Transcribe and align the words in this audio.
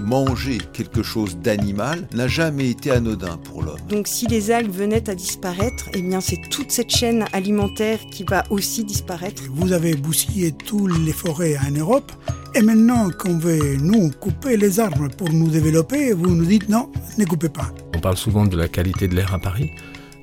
Manger 0.00 0.58
quelque 0.72 1.02
chose 1.02 1.36
d'animal 1.36 2.08
n'a 2.14 2.28
jamais 2.28 2.70
été 2.70 2.90
anodin 2.90 3.36
pour 3.36 3.62
l'homme. 3.62 3.78
Donc 3.88 4.06
si 4.08 4.26
les 4.26 4.50
algues 4.50 4.72
venaient 4.72 5.08
à 5.08 5.14
disparaître, 5.14 5.88
eh 5.94 6.02
bien 6.02 6.20
c'est 6.20 6.40
toute 6.50 6.70
cette 6.70 6.90
chaîne 6.90 7.26
alimentaire 7.32 8.00
qui 8.10 8.24
va 8.24 8.44
aussi 8.50 8.84
disparaître. 8.84 9.42
Vous 9.52 9.72
avez 9.72 9.94
bousillé 9.94 10.52
toutes 10.52 10.98
les 10.98 11.12
forêts 11.12 11.56
en 11.58 11.70
Europe 11.70 12.12
et 12.54 12.62
maintenant 12.62 13.10
qu'on 13.10 13.38
veut 13.38 13.76
nous 13.76 14.10
couper 14.10 14.56
les 14.56 14.80
arbres 14.80 15.08
pour 15.08 15.30
nous 15.30 15.48
développer, 15.48 16.12
vous 16.12 16.34
nous 16.34 16.44
dites 16.44 16.68
non, 16.68 16.90
ne 17.18 17.24
coupez 17.24 17.48
pas. 17.48 17.72
On 17.94 18.00
parle 18.00 18.16
souvent 18.16 18.46
de 18.46 18.56
la 18.56 18.68
qualité 18.68 19.06
de 19.06 19.14
l'air 19.14 19.34
à 19.34 19.38
Paris. 19.38 19.70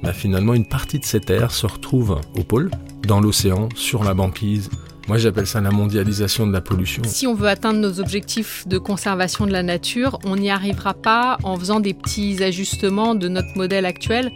Bah, 0.03 0.13
finalement, 0.13 0.53
une 0.53 0.67
partie 0.67 0.99
de 0.99 1.05
cet 1.05 1.29
air 1.29 1.51
se 1.51 1.65
retrouve 1.65 2.19
au 2.35 2.43
pôle, 2.43 2.69
dans 3.07 3.19
l'océan, 3.19 3.69
sur 3.75 4.03
la 4.03 4.13
banquise. 4.13 4.69
Moi, 5.07 5.17
j'appelle 5.17 5.47
ça 5.47 5.61
la 5.61 5.71
mondialisation 5.71 6.45
de 6.45 6.51
la 6.51 6.59
pollution. 6.59 7.01
Si 7.05 7.27
on 7.27 7.33
veut 7.33 7.47
atteindre 7.47 7.79
nos 7.79 8.01
objectifs 8.01 8.67
de 8.67 8.77
conservation 8.77 9.45
de 9.45 9.53
la 9.53 9.63
nature, 9.63 10.19
on 10.25 10.35
n'y 10.35 10.49
arrivera 10.49 10.93
pas 10.93 11.37
en 11.43 11.57
faisant 11.57 11.79
des 11.79 11.93
petits 11.93 12.43
ajustements 12.43 13.15
de 13.15 13.29
notre 13.29 13.55
modèle 13.55 13.85
actuel. 13.85 14.33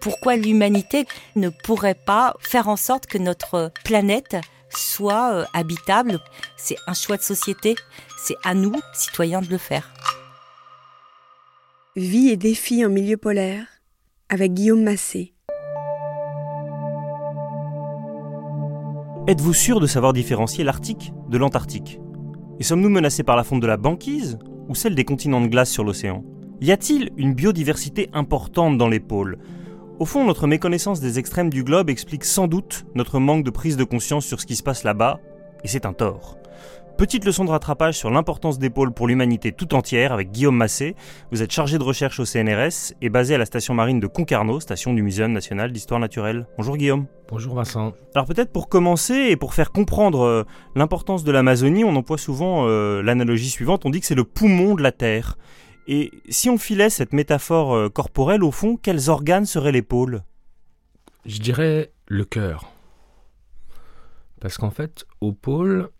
Pourquoi 0.00 0.34
l'humanité 0.34 1.06
ne 1.36 1.48
pourrait 1.48 1.94
pas 1.94 2.34
faire 2.40 2.68
en 2.68 2.76
sorte 2.76 3.06
que 3.06 3.18
notre 3.18 3.70
planète 3.84 4.36
soit 4.68 5.32
euh, 5.32 5.44
habitable? 5.54 6.18
C'est 6.56 6.76
un 6.88 6.94
choix 6.94 7.16
de 7.16 7.22
société, 7.22 7.76
c'est 8.20 8.36
à 8.42 8.54
nous, 8.54 8.74
citoyens, 8.94 9.42
de 9.42 9.48
le 9.48 9.58
faire. 9.58 9.92
Vie 11.94 12.30
et 12.30 12.36
défis 12.36 12.84
en 12.84 12.88
milieu 12.88 13.16
polaire 13.16 13.64
avec 14.28 14.54
Guillaume 14.54 14.82
Massé. 14.82 15.34
Êtes-vous 19.28 19.52
sûr 19.52 19.78
de 19.78 19.86
savoir 19.86 20.14
différencier 20.14 20.64
l'Arctique 20.64 21.12
de 21.28 21.36
l'Antarctique? 21.36 22.00
Et 22.60 22.62
sommes-nous 22.62 22.88
menacés 22.88 23.24
par 23.24 23.36
la 23.36 23.44
fonte 23.44 23.60
de 23.60 23.66
la 23.66 23.76
banquise 23.76 24.38
ou 24.70 24.74
celle 24.74 24.94
des 24.94 25.04
continents 25.04 25.42
de 25.42 25.48
glace 25.48 25.68
sur 25.68 25.84
l'océan? 25.84 26.24
Y 26.62 26.72
a-t-il 26.72 27.10
une 27.18 27.34
biodiversité 27.34 28.08
importante 28.14 28.78
dans 28.78 28.88
les 28.88 29.00
pôles? 29.00 29.36
Au 29.98 30.06
fond, 30.06 30.24
notre 30.24 30.46
méconnaissance 30.46 31.00
des 31.00 31.18
extrêmes 31.18 31.50
du 31.50 31.62
globe 31.62 31.90
explique 31.90 32.24
sans 32.24 32.48
doute 32.48 32.86
notre 32.94 33.18
manque 33.18 33.44
de 33.44 33.50
prise 33.50 33.76
de 33.76 33.84
conscience 33.84 34.24
sur 34.24 34.40
ce 34.40 34.46
qui 34.46 34.56
se 34.56 34.62
passe 34.62 34.82
là-bas, 34.82 35.20
et 35.62 35.68
c'est 35.68 35.84
un 35.84 35.92
tort. 35.92 36.38
Petite 36.98 37.24
leçon 37.24 37.44
de 37.44 37.50
rattrapage 37.50 37.96
sur 37.96 38.10
l'importance 38.10 38.58
des 38.58 38.70
pôles 38.70 38.92
pour 38.92 39.06
l'humanité 39.06 39.52
tout 39.52 39.76
entière 39.76 40.12
avec 40.12 40.32
Guillaume 40.32 40.56
Massé. 40.56 40.96
Vous 41.30 41.44
êtes 41.44 41.52
chargé 41.52 41.78
de 41.78 41.84
recherche 41.84 42.18
au 42.18 42.24
CNRS 42.24 42.92
et 43.00 43.08
basé 43.08 43.36
à 43.36 43.38
la 43.38 43.46
station 43.46 43.72
marine 43.72 44.00
de 44.00 44.08
Concarneau, 44.08 44.58
station 44.58 44.92
du 44.92 45.02
Muséum 45.02 45.30
national 45.30 45.70
d'histoire 45.70 46.00
naturelle. 46.00 46.48
Bonjour 46.56 46.76
Guillaume. 46.76 47.06
Bonjour 47.28 47.54
Vincent. 47.54 47.92
Alors 48.16 48.26
peut-être 48.26 48.50
pour 48.50 48.68
commencer 48.68 49.14
et 49.14 49.36
pour 49.36 49.54
faire 49.54 49.70
comprendre 49.70 50.22
euh, 50.22 50.42
l'importance 50.74 51.22
de 51.22 51.30
l'Amazonie, 51.30 51.84
on 51.84 51.94
emploie 51.94 52.18
souvent 52.18 52.66
euh, 52.66 53.00
l'analogie 53.00 53.48
suivante, 53.48 53.86
on 53.86 53.90
dit 53.90 54.00
que 54.00 54.06
c'est 54.06 54.16
le 54.16 54.24
poumon 54.24 54.74
de 54.74 54.82
la 54.82 54.90
Terre. 54.90 55.38
Et 55.86 56.10
si 56.28 56.50
on 56.50 56.58
filait 56.58 56.90
cette 56.90 57.12
métaphore 57.12 57.76
euh, 57.76 57.88
corporelle, 57.88 58.42
au 58.42 58.50
fond, 58.50 58.76
quels 58.76 59.08
organes 59.08 59.46
seraient 59.46 59.70
les 59.70 59.82
pôles? 59.82 60.24
Je 61.26 61.38
dirais 61.38 61.92
le 62.08 62.24
cœur. 62.24 62.72
Parce 64.40 64.58
qu'en 64.58 64.70
fait, 64.70 65.04
au 65.20 65.32
pôle, 65.32 65.90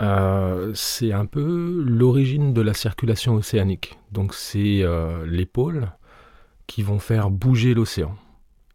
euh, 0.00 0.72
c'est 0.74 1.12
un 1.12 1.26
peu 1.26 1.84
l'origine 1.86 2.54
de 2.54 2.60
la 2.60 2.74
circulation 2.74 3.34
océanique. 3.34 3.98
Donc 4.12 4.34
c'est 4.34 4.82
euh, 4.82 5.26
les 5.26 5.46
pôles 5.46 5.90
qui 6.66 6.82
vont 6.82 6.98
faire 6.98 7.30
bouger 7.30 7.74
l'océan 7.74 8.14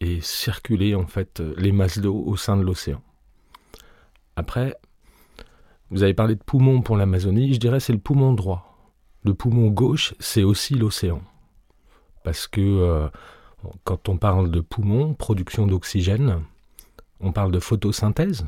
et 0.02 0.22
circuler 0.22 0.94
en 0.95 1.08
fait 1.08 1.42
les 1.58 1.72
masses 1.72 2.00
d'eau 2.00 2.23
au 2.26 2.36
sein 2.36 2.58
de 2.58 2.62
l'océan. 2.62 3.02
Après, 4.36 4.76
vous 5.89 6.04
avez 6.04 6.14
parlé 6.14 6.36
de 6.36 6.44
poumon 6.44 6.82
pour 6.82 6.98
l'Amazonie, 6.98 7.54
je 7.54 7.60
dirais 7.60 7.80
c'est 7.80 7.94
le 7.94 7.99
poumon 7.99 8.33
droit. 8.33 8.92
Le 9.23 9.33
poumon 9.33 9.70
gauche, 9.70 10.14
c'est 10.20 10.44
aussi 10.44 10.76
l'océan. 10.76 11.22
Parce 12.23 12.48
que 12.48 12.61
euh, 12.61 13.08
quand 13.83 14.10
on 14.10 14.17
parle 14.17 14.52
de 14.52 14.60
poumon, 14.60 15.14
production 15.14 15.66
d'oxygène, 15.66 16.42
on 17.20 17.32
parle 17.32 17.52
de 17.52 17.60
photosynthèse. 17.60 18.45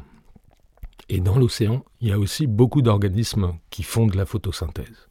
Et 1.10 1.22
dans 1.22 1.38
l'océan, 1.38 1.86
il 2.02 2.10
y 2.10 2.12
a 2.12 2.20
aussi 2.20 2.48
beaucoup 2.48 2.82
d'organismes 2.82 3.54
qui 3.70 3.84
font 3.84 4.08
de 4.08 4.18
la 4.18 4.26
photosynthèse. 4.26 5.08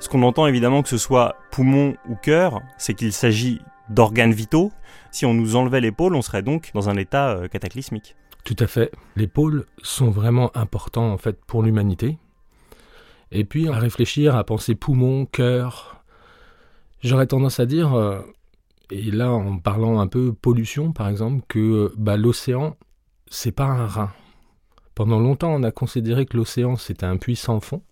Ce 0.00 0.08
qu'on 0.08 0.22
entend 0.24 0.48
évidemment 0.48 0.82
que 0.82 0.88
ce 0.88 0.98
soit 0.98 1.36
poumon 1.52 1.94
ou 2.08 2.16
cœur, 2.16 2.60
c'est 2.78 2.94
qu'il 2.94 3.12
s'agit 3.12 3.60
d'organes 3.88 4.34
vitaux. 4.34 4.72
Si 5.12 5.24
on 5.24 5.34
nous 5.34 5.54
enlevait 5.54 5.80
les 5.80 5.92
pôles, 5.92 6.16
on 6.16 6.22
serait 6.22 6.42
donc 6.42 6.72
dans 6.74 6.88
un 6.88 6.96
état 6.96 7.30
euh, 7.30 7.48
cataclysmique. 7.48 8.16
Tout 8.44 8.56
à 8.58 8.66
fait. 8.66 8.92
Les 9.16 9.26
pôles 9.28 9.64
sont 9.82 10.10
vraiment 10.10 10.50
importants 10.54 11.10
en 11.10 11.16
fait 11.16 11.42
pour 11.46 11.62
l'humanité. 11.62 12.18
Et 13.34 13.44
puis 13.44 13.68
à 13.68 13.76
réfléchir, 13.76 14.36
à 14.36 14.44
penser 14.44 14.76
poumon, 14.76 15.26
cœur, 15.26 16.04
j'aurais 17.02 17.26
tendance 17.26 17.58
à 17.58 17.66
dire, 17.66 17.92
euh, 17.94 18.20
et 18.90 19.10
là 19.10 19.32
en 19.32 19.58
parlant 19.58 19.98
un 19.98 20.06
peu 20.06 20.32
pollution 20.32 20.92
par 20.92 21.08
exemple, 21.08 21.44
que 21.48 21.92
bah, 21.98 22.16
l'océan, 22.16 22.76
c'est 23.26 23.50
pas 23.50 23.64
un 23.64 23.86
rein. 23.86 24.12
Pendant 24.94 25.18
longtemps, 25.18 25.52
on 25.52 25.64
a 25.64 25.72
considéré 25.72 26.26
que 26.26 26.36
l'océan 26.36 26.76
c'était 26.76 27.06
un 27.06 27.16
puits 27.16 27.34
sans 27.34 27.58
fond, 27.58 27.82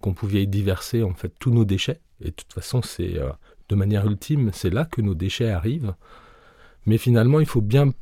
qu'on 0.00 0.12
pouvait 0.12 0.42
y 0.42 0.48
diverser 0.48 1.04
en 1.04 1.14
fait 1.14 1.32
tous 1.38 1.52
nos 1.52 1.64
déchets. 1.64 2.00
Et 2.20 2.26
de 2.26 2.30
toute 2.32 2.52
façon, 2.52 2.82
c'est 2.82 3.16
euh, 3.16 3.30
de 3.68 3.76
manière 3.76 4.04
ultime, 4.06 4.50
c'est 4.52 4.70
là 4.70 4.84
que 4.84 5.00
nos 5.00 5.14
déchets 5.14 5.50
arrivent. 5.50 5.94
Mais 6.84 6.98
finalement, 6.98 7.38
il 7.38 7.46
faut 7.46 7.60
bien 7.60 7.92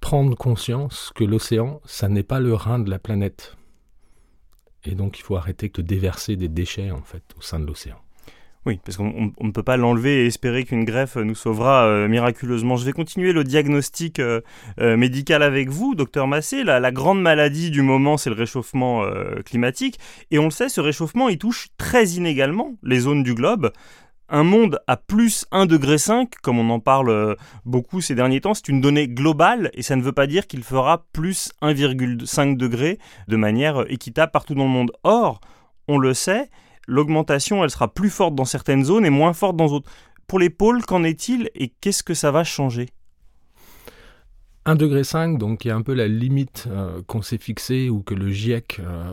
prendre 0.00 0.36
conscience 0.36 1.10
que 1.14 1.24
l'océan, 1.24 1.80
ça 1.86 2.08
n'est 2.08 2.22
pas 2.22 2.38
le 2.38 2.52
rein 2.54 2.78
de 2.78 2.90
la 2.90 2.98
planète. 2.98 3.56
Et 4.86 4.94
donc 4.94 5.18
il 5.18 5.22
faut 5.22 5.36
arrêter 5.36 5.68
de 5.68 5.82
déverser 5.82 6.36
des 6.36 6.48
déchets 6.48 6.90
en 6.90 7.02
fait 7.02 7.22
au 7.36 7.42
sein 7.42 7.58
de 7.58 7.66
l'océan. 7.66 7.96
Oui, 8.66 8.80
parce 8.84 8.96
qu'on 8.96 9.32
on 9.38 9.46
ne 9.46 9.52
peut 9.52 9.62
pas 9.62 9.76
l'enlever 9.76 10.24
et 10.24 10.26
espérer 10.26 10.64
qu'une 10.64 10.84
greffe 10.84 11.16
nous 11.16 11.36
sauvera 11.36 11.86
euh, 11.86 12.08
miraculeusement. 12.08 12.76
Je 12.76 12.84
vais 12.84 12.90
continuer 12.92 13.32
le 13.32 13.44
diagnostic 13.44 14.18
euh, 14.18 14.40
euh, 14.80 14.96
médical 14.96 15.44
avec 15.44 15.68
vous, 15.68 15.94
docteur 15.94 16.26
Massé. 16.26 16.64
La, 16.64 16.80
la, 16.80 16.90
grande 16.90 17.22
maladie 17.22 17.70
du 17.70 17.82
moment, 17.82 18.16
c'est 18.16 18.28
le 18.28 18.34
réchauffement 18.34 19.04
climatique. 19.44 20.00
Et 20.32 20.40
on 20.40 20.46
le 20.46 20.50
sait, 20.50 20.68
ce 20.68 20.80
réchauffement, 20.80 21.28
il 21.28 21.38
touche 21.38 21.68
très 21.78 22.06
inégalement 22.08 22.74
les 22.82 23.00
zones 23.00 23.22
du 23.22 23.34
globe. 23.34 23.70
Un 24.28 24.42
monde 24.42 24.80
à 24.88 24.96
plus 24.96 25.46
1,5 25.52 25.66
degré, 25.68 25.96
comme 26.42 26.58
on 26.58 26.70
en 26.70 26.80
parle 26.80 27.10
euh, 27.10 27.34
beaucoup 27.64 28.00
ces 28.00 28.16
derniers 28.16 28.40
temps, 28.40 28.54
c'est 28.54 28.68
une 28.68 28.80
donnée 28.80 29.06
globale 29.06 29.70
et 29.74 29.82
ça 29.82 29.94
ne 29.94 30.02
veut 30.02 30.12
pas 30.12 30.26
dire 30.26 30.48
qu'il 30.48 30.64
fera 30.64 31.06
plus 31.12 31.52
1,5 31.62 32.56
degré 32.56 32.98
de 33.28 33.36
manière 33.36 33.84
équitable 33.88 34.32
partout 34.32 34.54
dans 34.54 34.64
le 34.64 34.70
monde. 34.70 34.90
Or, 35.04 35.40
on 35.86 35.98
le 35.98 36.12
sait, 36.12 36.50
l'augmentation, 36.88 37.62
elle 37.62 37.70
sera 37.70 37.92
plus 37.92 38.10
forte 38.10 38.34
dans 38.34 38.44
certaines 38.44 38.84
zones 38.84 39.06
et 39.06 39.10
moins 39.10 39.32
forte 39.32 39.56
dans 39.56 39.68
d'autres. 39.68 39.90
Pour 40.26 40.40
les 40.40 40.50
pôles, 40.50 40.84
qu'en 40.84 41.04
est-il 41.04 41.48
et 41.54 41.68
qu'est-ce 41.68 42.02
que 42.02 42.14
ça 42.14 42.32
va 42.32 42.42
changer? 42.42 42.88
1,5 44.66 44.76
degré, 44.76 45.38
donc 45.38 45.60
qui 45.60 45.68
est 45.68 45.72
un 45.72 45.82
peu 45.82 45.94
la 45.94 46.08
limite 46.08 46.66
euh, 46.68 47.00
qu'on 47.06 47.22
s'est 47.22 47.38
fixée 47.38 47.88
ou 47.88 48.02
que 48.02 48.14
le 48.14 48.30
GIEC 48.30 48.80
euh, 48.80 49.12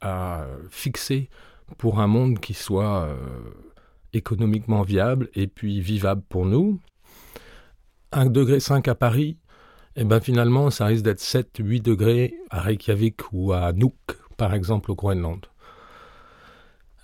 a 0.00 0.46
fixée 0.70 1.28
pour 1.76 2.00
un 2.00 2.06
monde 2.06 2.38
qui 2.38 2.54
soit 2.54 3.02
euh, 3.04 3.16
économiquement 4.14 4.82
viable 4.82 5.28
et 5.34 5.46
puis 5.46 5.80
vivable 5.80 6.22
pour 6.28 6.46
nous. 6.46 6.80
1,5 8.12 8.30
degré 8.30 8.58
à 8.90 8.94
Paris, 8.94 9.38
et 9.96 10.02
eh 10.02 10.04
ben 10.04 10.20
finalement 10.20 10.70
ça 10.70 10.86
risque 10.86 11.04
d'être 11.04 11.20
7-8 11.20 11.82
degrés 11.82 12.34
à 12.50 12.60
Reykjavik 12.60 13.32
ou 13.32 13.52
à 13.52 13.72
Nuuk, 13.72 13.94
par 14.36 14.54
exemple 14.54 14.90
au 14.90 14.94
Groenland. 14.94 15.46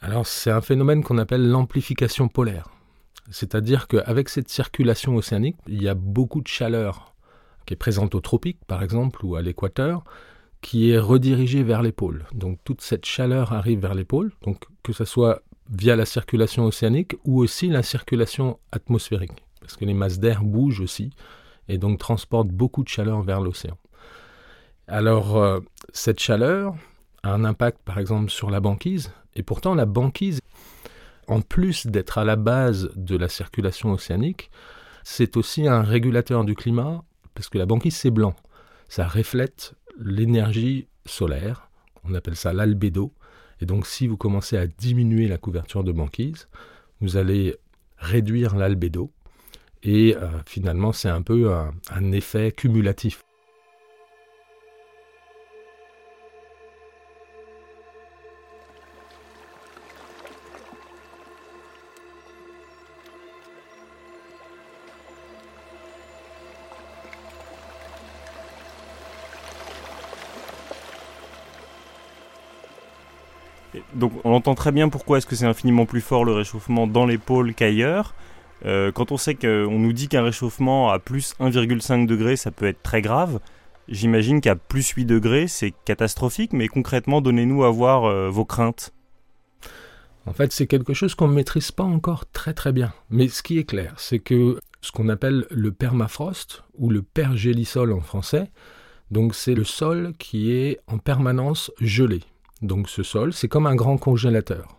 Alors 0.00 0.26
c'est 0.26 0.50
un 0.50 0.60
phénomène 0.60 1.02
qu'on 1.02 1.18
appelle 1.18 1.48
l'amplification 1.48 2.28
polaire. 2.28 2.70
C'est-à-dire 3.30 3.86
qu'avec 3.86 4.28
cette 4.28 4.48
circulation 4.48 5.16
océanique, 5.16 5.56
il 5.66 5.82
y 5.82 5.88
a 5.88 5.94
beaucoup 5.94 6.40
de 6.40 6.48
chaleur 6.48 7.14
qui 7.66 7.74
est 7.74 7.76
présente 7.76 8.14
aux 8.14 8.20
tropiques, 8.20 8.64
par 8.66 8.82
exemple, 8.82 9.24
ou 9.24 9.36
à 9.36 9.42
l'équateur, 9.42 10.02
qui 10.60 10.90
est 10.90 10.98
redirigée 10.98 11.62
vers 11.62 11.82
les 11.82 11.92
pôles. 11.92 12.24
Donc 12.34 12.58
toute 12.64 12.80
cette 12.80 13.06
chaleur 13.06 13.52
arrive 13.52 13.80
vers 13.80 13.94
les 13.94 14.04
pôles, 14.04 14.32
donc 14.42 14.64
que 14.82 14.92
ce 14.92 15.04
soit 15.04 15.42
via 15.70 15.96
la 15.96 16.04
circulation 16.04 16.64
océanique 16.64 17.16
ou 17.24 17.40
aussi 17.40 17.68
la 17.68 17.82
circulation 17.82 18.58
atmosphérique, 18.72 19.44
parce 19.60 19.76
que 19.76 19.84
les 19.84 19.94
masses 19.94 20.18
d'air 20.18 20.42
bougent 20.42 20.80
aussi 20.80 21.10
et 21.68 21.78
donc 21.78 21.98
transportent 21.98 22.48
beaucoup 22.48 22.82
de 22.82 22.88
chaleur 22.88 23.22
vers 23.22 23.40
l'océan. 23.40 23.78
Alors 24.88 25.36
euh, 25.36 25.60
cette 25.92 26.18
chaleur 26.18 26.74
a 27.22 27.32
un 27.32 27.44
impact 27.44 27.78
par 27.84 27.98
exemple 27.98 28.30
sur 28.30 28.50
la 28.50 28.60
banquise, 28.60 29.12
et 29.36 29.44
pourtant 29.44 29.74
la 29.74 29.86
banquise, 29.86 30.40
en 31.28 31.40
plus 31.40 31.86
d'être 31.86 32.18
à 32.18 32.24
la 32.24 32.34
base 32.34 32.90
de 32.96 33.16
la 33.16 33.28
circulation 33.28 33.92
océanique, 33.92 34.50
c'est 35.04 35.36
aussi 35.36 35.68
un 35.68 35.82
régulateur 35.82 36.44
du 36.44 36.56
climat 36.56 37.04
parce 37.34 37.48
que 37.48 37.58
la 37.58 37.66
banquise 37.66 37.96
c'est 37.96 38.10
blanc. 38.10 38.34
Ça 38.88 39.06
reflète 39.06 39.74
l'énergie 39.98 40.88
solaire, 41.06 41.70
on 42.02 42.14
appelle 42.14 42.34
ça 42.36 42.52
l'albédo. 42.52 43.12
Et 43.60 43.66
donc 43.66 43.86
si 43.86 44.06
vous 44.06 44.16
commencez 44.16 44.56
à 44.56 44.66
diminuer 44.66 45.28
la 45.28 45.38
couverture 45.38 45.84
de 45.84 45.92
banquise, 45.92 46.48
vous 47.00 47.16
allez 47.16 47.56
réduire 47.98 48.56
l'albédo. 48.56 49.10
Et 49.82 50.14
euh, 50.16 50.28
finalement, 50.46 50.92
c'est 50.92 51.08
un 51.08 51.22
peu 51.22 51.50
un 51.90 52.12
effet 52.12 52.52
cumulatif. 52.52 53.22
Donc 74.00 74.12
on 74.24 74.32
entend 74.32 74.56
très 74.56 74.72
bien 74.72 74.88
pourquoi 74.88 75.18
est-ce 75.18 75.26
que 75.26 75.36
c'est 75.36 75.46
infiniment 75.46 75.86
plus 75.86 76.00
fort 76.00 76.24
le 76.24 76.32
réchauffement 76.32 76.88
dans 76.88 77.06
les 77.06 77.18
pôles 77.18 77.54
qu'ailleurs. 77.54 78.14
Euh, 78.66 78.90
quand 78.90 79.12
on 79.12 79.16
sait 79.16 79.34
qu'on 79.34 79.78
nous 79.78 79.92
dit 79.92 80.08
qu'un 80.08 80.22
réchauffement 80.22 80.90
à 80.90 80.98
plus 80.98 81.34
1,5 81.38 82.06
degré, 82.06 82.36
ça 82.36 82.50
peut 82.50 82.66
être 82.66 82.82
très 82.82 83.00
grave, 83.00 83.38
j'imagine 83.88 84.40
qu'à 84.40 84.56
plus 84.56 84.88
8 84.88 85.04
degrés, 85.04 85.46
c'est 85.46 85.72
catastrophique, 85.84 86.52
mais 86.52 86.68
concrètement, 86.68 87.20
donnez-nous 87.20 87.64
à 87.64 87.70
voir 87.70 88.04
euh, 88.04 88.28
vos 88.28 88.44
craintes. 88.44 88.92
En 90.26 90.32
fait, 90.32 90.52
c'est 90.52 90.66
quelque 90.66 90.94
chose 90.94 91.14
qu'on 91.14 91.28
ne 91.28 91.34
maîtrise 91.34 91.72
pas 91.72 91.84
encore 91.84 92.30
très 92.30 92.52
très 92.52 92.72
bien. 92.72 92.92
Mais 93.08 93.28
ce 93.28 93.42
qui 93.42 93.58
est 93.58 93.64
clair, 93.64 93.94
c'est 93.96 94.18
que 94.18 94.58
ce 94.82 94.92
qu'on 94.92 95.08
appelle 95.08 95.46
le 95.50 95.72
permafrost, 95.72 96.64
ou 96.74 96.90
le 96.90 97.02
pergélisol 97.02 97.92
en 97.92 98.00
français, 98.00 98.50
donc 99.10 99.34
c'est 99.34 99.54
le 99.54 99.64
sol 99.64 100.12
qui 100.18 100.52
est 100.52 100.78
en 100.86 100.98
permanence 100.98 101.72
gelé. 101.80 102.20
Donc 102.62 102.88
ce 102.88 103.02
sol, 103.02 103.32
c'est 103.32 103.48
comme 103.48 103.66
un 103.66 103.74
grand 103.74 103.96
congélateur. 103.96 104.76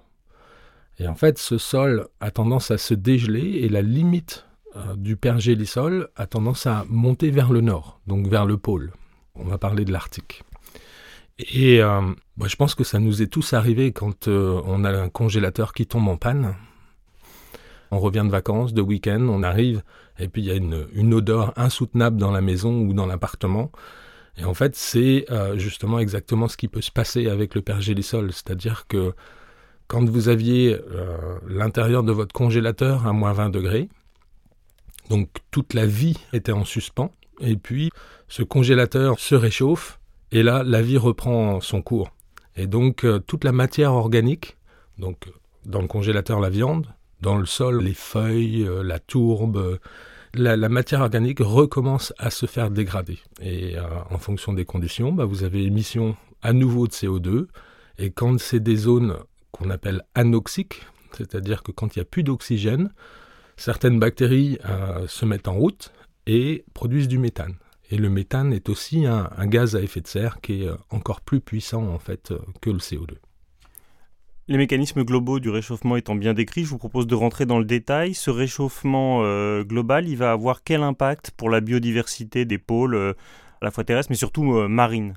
Et 1.00 1.07
en 1.07 1.16
fait, 1.16 1.38
ce 1.38 1.57
sol 1.57 2.07
a 2.19 2.31
tendance 2.31 2.69
à 2.72 2.78
se 2.78 2.94
dégeler 2.94 3.62
et 3.62 3.69
la 3.69 3.81
limite 3.81 4.45
euh, 4.75 4.95
du 4.95 5.18
pergélisol 5.18 6.10
a 6.16 6.28
tendance 6.28 6.68
à 6.68 6.86
monter 6.89 7.31
vers 7.31 7.51
le 7.51 7.62
nord, 7.62 8.00
donc 8.07 8.28
vers 8.28 8.45
le 8.45 8.57
pôle. 8.57 8.92
On 9.36 9.45
va 9.45 9.57
parler 9.57 9.83
de 9.83 9.92
l'Arctique. 9.92 10.44
Et 11.39 11.81
euh, 11.81 12.01
je 12.45 12.56
pense 12.56 12.75
que 12.75 12.83
ça 12.83 13.00
nous 13.00 13.22
est 13.22 13.28
tous 13.28 13.54
arrivé 13.54 13.92
quand 13.94 14.27
euh, 14.27 14.62
on 14.66 14.84
a 14.84 14.92
un 14.92 15.10
congélateur 15.10 15.74
qui 15.74 15.88
tombe 15.88 16.07
en 16.07 16.18
panne. 16.18 16.56
On 17.89 18.00
revient 18.00 18.24
de 18.24 18.31
vacances, 18.31 18.74
de 18.74 18.81
week-end, 18.81 19.22
on 19.27 19.44
arrive, 19.44 19.84
et 20.19 20.30
puis 20.30 20.44
il 20.44 20.48
y 20.48 20.51
a 20.51 20.56
une 20.56 21.13
odeur 21.13 21.51
insoutenable 21.57 22.18
dans 22.18 22.31
la 22.31 22.39
maison 22.39 22.80
ou 22.81 22.94
dans 22.94 23.06
l'appartement. 23.06 23.72
Et 24.38 24.45
en 24.45 24.54
fait, 24.54 24.75
c'est 24.75 25.25
euh, 25.30 25.57
justement 25.57 26.00
exactement 26.00 26.48
ce 26.48 26.57
qui 26.57 26.68
peut 26.68 26.81
se 26.81 26.92
passer 26.92 27.28
avec 27.28 27.56
le 27.56 27.62
pergélisol. 27.62 28.31
C'est-à-dire 28.31 28.88
que 28.88 29.13
quand 29.88 30.07
vous 30.07 30.30
aviez 30.30 30.74
euh, 30.74 31.38
l'intérieur 31.48 32.04
de 32.04 32.12
votre 32.12 32.33
congélateur 32.33 33.06
à 33.06 33.13
moins 33.13 33.33
20 33.33 33.50
degrés, 33.50 33.89
donc 35.10 35.30
toute 35.51 35.74
la 35.74 35.86
vie 35.86 36.18
était 36.31 36.54
en 36.54 36.63
suspens, 36.63 37.12
et 37.42 37.57
puis 37.57 37.89
ce 38.30 38.44
congélateur 38.44 39.19
se 39.19 39.36
réchauffe, 39.36 40.00
et 40.31 40.44
là, 40.44 40.63
la 40.63 40.81
vie 40.81 40.98
reprend 40.98 41.60
son 41.60 41.81
cours. 41.81 42.12
Et 42.56 42.68
donc 42.68 43.04
euh, 43.04 43.19
toute 43.19 43.44
la 43.44 43.51
matière 43.51 43.94
organique, 43.94 44.57
donc 44.98 45.30
dans 45.66 45.81
le 45.81 45.88
congélateur 45.88 46.39
la 46.39 46.50
viande, 46.50 46.88
dans 47.19 47.38
le 47.38 47.45
sol 47.45 47.84
les 47.84 47.94
feuilles, 47.94 48.68
la 48.84 48.98
tourbe, 48.98 49.77
la, 50.33 50.69
matière 50.69 51.01
organique 51.01 51.39
recommence 51.39 52.13
à 52.18 52.30
se 52.30 52.45
faire 52.45 52.72
dégrader. 52.72 53.19
Et 53.42 53.78
euh, 53.78 53.83
en 54.10 54.18
fonction 54.18 54.54
des 54.54 54.66
conditions, 54.66 55.12
bah, 55.12 55.25
vous 55.25 55.44
avez 55.44 55.63
émission 55.63 56.16
à 56.42 56.54
nouveau 56.54 56.88
de 56.88 56.94
CO2. 56.94 57.48
Et 57.98 58.12
quand 58.12 58.39
c'est 58.39 58.60
des 58.60 58.75
zones 58.75 59.18
qu'on 59.51 59.69
appelle 59.69 60.04
anoxiques, 60.16 60.81
c'est-à-dire 61.18 61.63
que 61.63 61.72
quand 61.72 61.95
il 61.95 62.00
n'y 62.00 62.04
a 62.04 62.06
plus 62.06 62.24
d'oxygène, 62.24 62.92
certaines 63.57 64.00
bactéries 64.00 64.57
euh, 64.66 65.06
se 65.07 65.25
mettent 65.25 65.48
en 65.48 65.54
route 65.54 65.92
et 66.25 66.63
produisent 66.74 67.10
du 67.10 67.18
méthane. 67.18 67.56
Et 67.89 67.98
le 67.98 68.10
méthane 68.10 68.54
est 68.54 68.69
aussi 68.69 69.06
un, 69.06 69.30
un, 69.36 69.48
gaz 69.48 69.75
à 69.75 69.81
effet 69.81 70.00
de 70.00 70.07
serre 70.07 70.39
qui 70.42 70.63
est 70.63 70.68
euh, 70.68 70.75
encore 70.89 71.19
plus 71.19 71.42
puissant 71.42 71.88
en 71.88 72.00
fait 72.00 72.34
que 72.62 72.69
le 72.69 72.77
CO2. 72.77 73.16
Les 74.47 74.57
mécanismes 74.57 75.03
globaux 75.03 75.39
du 75.39 75.49
réchauffement 75.49 75.95
étant 75.95 76.15
bien 76.15 76.33
décrits, 76.33 76.63
je 76.63 76.69
vous 76.69 76.79
propose 76.79 77.05
de 77.05 77.13
rentrer 77.13 77.45
dans 77.45 77.59
le 77.59 77.65
détail. 77.65 78.15
Ce 78.15 78.31
réchauffement 78.31 79.21
euh, 79.23 79.63
global, 79.63 80.09
il 80.09 80.17
va 80.17 80.31
avoir 80.31 80.63
quel 80.63 80.81
impact 80.81 81.31
pour 81.31 81.49
la 81.49 81.61
biodiversité 81.61 82.43
des 82.43 82.57
pôles, 82.57 82.95
euh, 82.95 83.13
à 83.61 83.65
la 83.65 83.71
fois 83.71 83.83
terrestres, 83.83 84.09
mais 84.09 84.15
surtout 84.15 84.55
euh, 84.55 84.67
marines? 84.67 85.13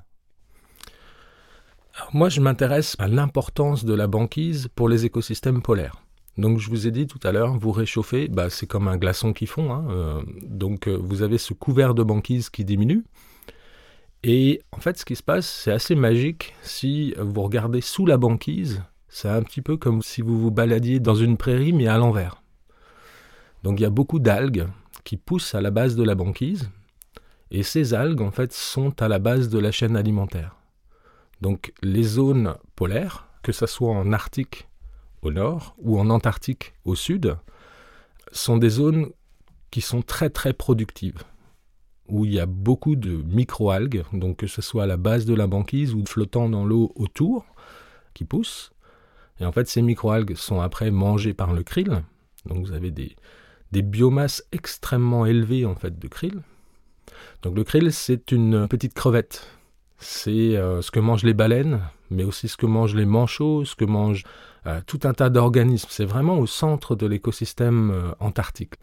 Moi, 2.13 2.29
je 2.29 2.39
m'intéresse 2.39 2.95
à 2.99 3.07
l'importance 3.07 3.83
de 3.83 3.95
la 3.95 4.05
banquise 4.05 4.67
pour 4.75 4.89
les 4.89 5.05
écosystèmes 5.05 5.61
polaires. 5.61 6.03
Donc 6.37 6.59
je 6.59 6.69
vous 6.69 6.85
ai 6.85 6.91
dit 6.91 7.07
tout 7.07 7.19
à 7.23 7.31
l'heure, 7.31 7.57
vous 7.57 7.71
réchauffez, 7.71 8.27
bah, 8.27 8.49
c'est 8.49 8.67
comme 8.67 8.89
un 8.89 8.97
glaçon 8.97 9.31
qui 9.31 9.47
fond. 9.47 9.73
Hein, 9.73 10.23
donc 10.43 10.89
vous 10.89 11.23
avez 11.23 11.37
ce 11.37 11.53
couvert 11.53 11.93
de 11.93 12.03
banquise 12.03 12.49
qui 12.49 12.65
diminue. 12.65 13.05
Et 14.23 14.61
en 14.73 14.81
fait, 14.81 14.97
ce 14.97 15.05
qui 15.05 15.15
se 15.15 15.23
passe, 15.23 15.47
c'est 15.47 15.71
assez 15.71 15.95
magique 15.95 16.53
si 16.61 17.15
vous 17.17 17.41
regardez 17.41 17.79
sous 17.79 18.05
la 18.05 18.17
banquise 18.17 18.83
c'est 19.15 19.29
un 19.29 19.43
petit 19.43 19.61
peu 19.61 19.77
comme 19.77 20.01
si 20.01 20.21
vous 20.21 20.37
vous 20.37 20.51
baladiez 20.51 20.99
dans 20.99 21.15
une 21.15 21.37
prairie 21.37 21.71
mais 21.71 21.87
à 21.87 21.97
l'envers. 21.97 22.43
Donc 23.63 23.79
il 23.79 23.83
y 23.83 23.85
a 23.85 23.89
beaucoup 23.89 24.19
d'algues 24.19 24.67
qui 25.05 25.15
poussent 25.15 25.55
à 25.55 25.61
la 25.61 25.71
base 25.71 25.95
de 25.95 26.03
la 26.03 26.15
banquise 26.15 26.69
et 27.49 27.63
ces 27.63 27.93
algues 27.93 28.19
en 28.19 28.31
fait 28.31 28.51
sont 28.51 29.01
à 29.01 29.07
la 29.07 29.19
base 29.19 29.47
de 29.47 29.57
la 29.57 29.71
chaîne 29.71 29.95
alimentaire. 29.95 30.57
Donc 31.39 31.71
les 31.81 32.03
zones 32.03 32.55
polaires, 32.75 33.29
que 33.41 33.53
ce 33.53 33.67
soit 33.67 33.93
en 33.93 34.11
Arctique 34.11 34.67
au 35.21 35.31
nord 35.31 35.77
ou 35.77 35.97
en 35.97 36.09
Antarctique 36.09 36.73
au 36.83 36.95
sud, 36.95 37.37
sont 38.33 38.57
des 38.57 38.69
zones 38.69 39.11
qui 39.71 39.79
sont 39.79 40.01
très 40.01 40.29
très 40.29 40.51
productives, 40.51 41.23
où 42.09 42.25
il 42.25 42.33
y 42.33 42.39
a 42.41 42.45
beaucoup 42.45 42.97
de 42.97 43.23
microalgues, 43.23 44.03
donc 44.11 44.35
que 44.35 44.47
ce 44.47 44.61
soit 44.61 44.83
à 44.83 44.87
la 44.87 44.97
base 44.97 45.23
de 45.23 45.33
la 45.33 45.47
banquise 45.47 45.93
ou 45.93 46.03
flottant 46.05 46.49
dans 46.49 46.65
l'eau 46.65 46.91
autour, 46.97 47.45
qui 48.13 48.25
poussent, 48.25 48.74
et 49.39 49.45
en 49.45 49.51
fait, 49.51 49.67
ces 49.67 49.81
microalgues 49.81 50.35
sont 50.35 50.61
après 50.61 50.91
mangées 50.91 51.33
par 51.33 51.53
le 51.53 51.63
krill. 51.63 52.03
Donc 52.45 52.65
vous 52.65 52.71
avez 52.71 52.91
des, 52.91 53.15
biomasses 53.71 54.43
extrêmement 54.53 55.25
élevées 55.25 55.65
en 55.65 55.75
fait 55.75 55.99
de 55.99 56.07
krill. 56.07 56.41
Donc 57.41 57.55
le 57.55 57.63
krill, 57.63 57.91
c'est 57.91 58.31
une 58.31 58.67
petite 58.67 58.93
crevette. 58.93 59.47
C'est 59.97 60.55
euh, 60.55 60.81
ce 60.81 60.91
que 60.91 60.99
mangent 60.99 61.23
les 61.23 61.33
baleines, 61.33 61.81
mais 62.09 62.23
aussi 62.23 62.47
ce 62.47 62.57
que 62.57 62.65
mangent 62.65 62.95
les 62.95 63.05
manchots, 63.05 63.65
ce 63.65 63.75
que 63.75 63.85
mangent 63.85 64.23
euh, 64.65 64.79
tout 64.85 64.99
un 65.03 65.13
tas 65.13 65.29
d'organismes. 65.29 65.89
C'est 65.89 66.05
vraiment 66.05 66.37
au 66.39 66.47
centre 66.47 66.95
de 66.95 67.05
l'écosystème 67.05 67.91
euh, 67.91 68.11
antarctique. 68.19 68.75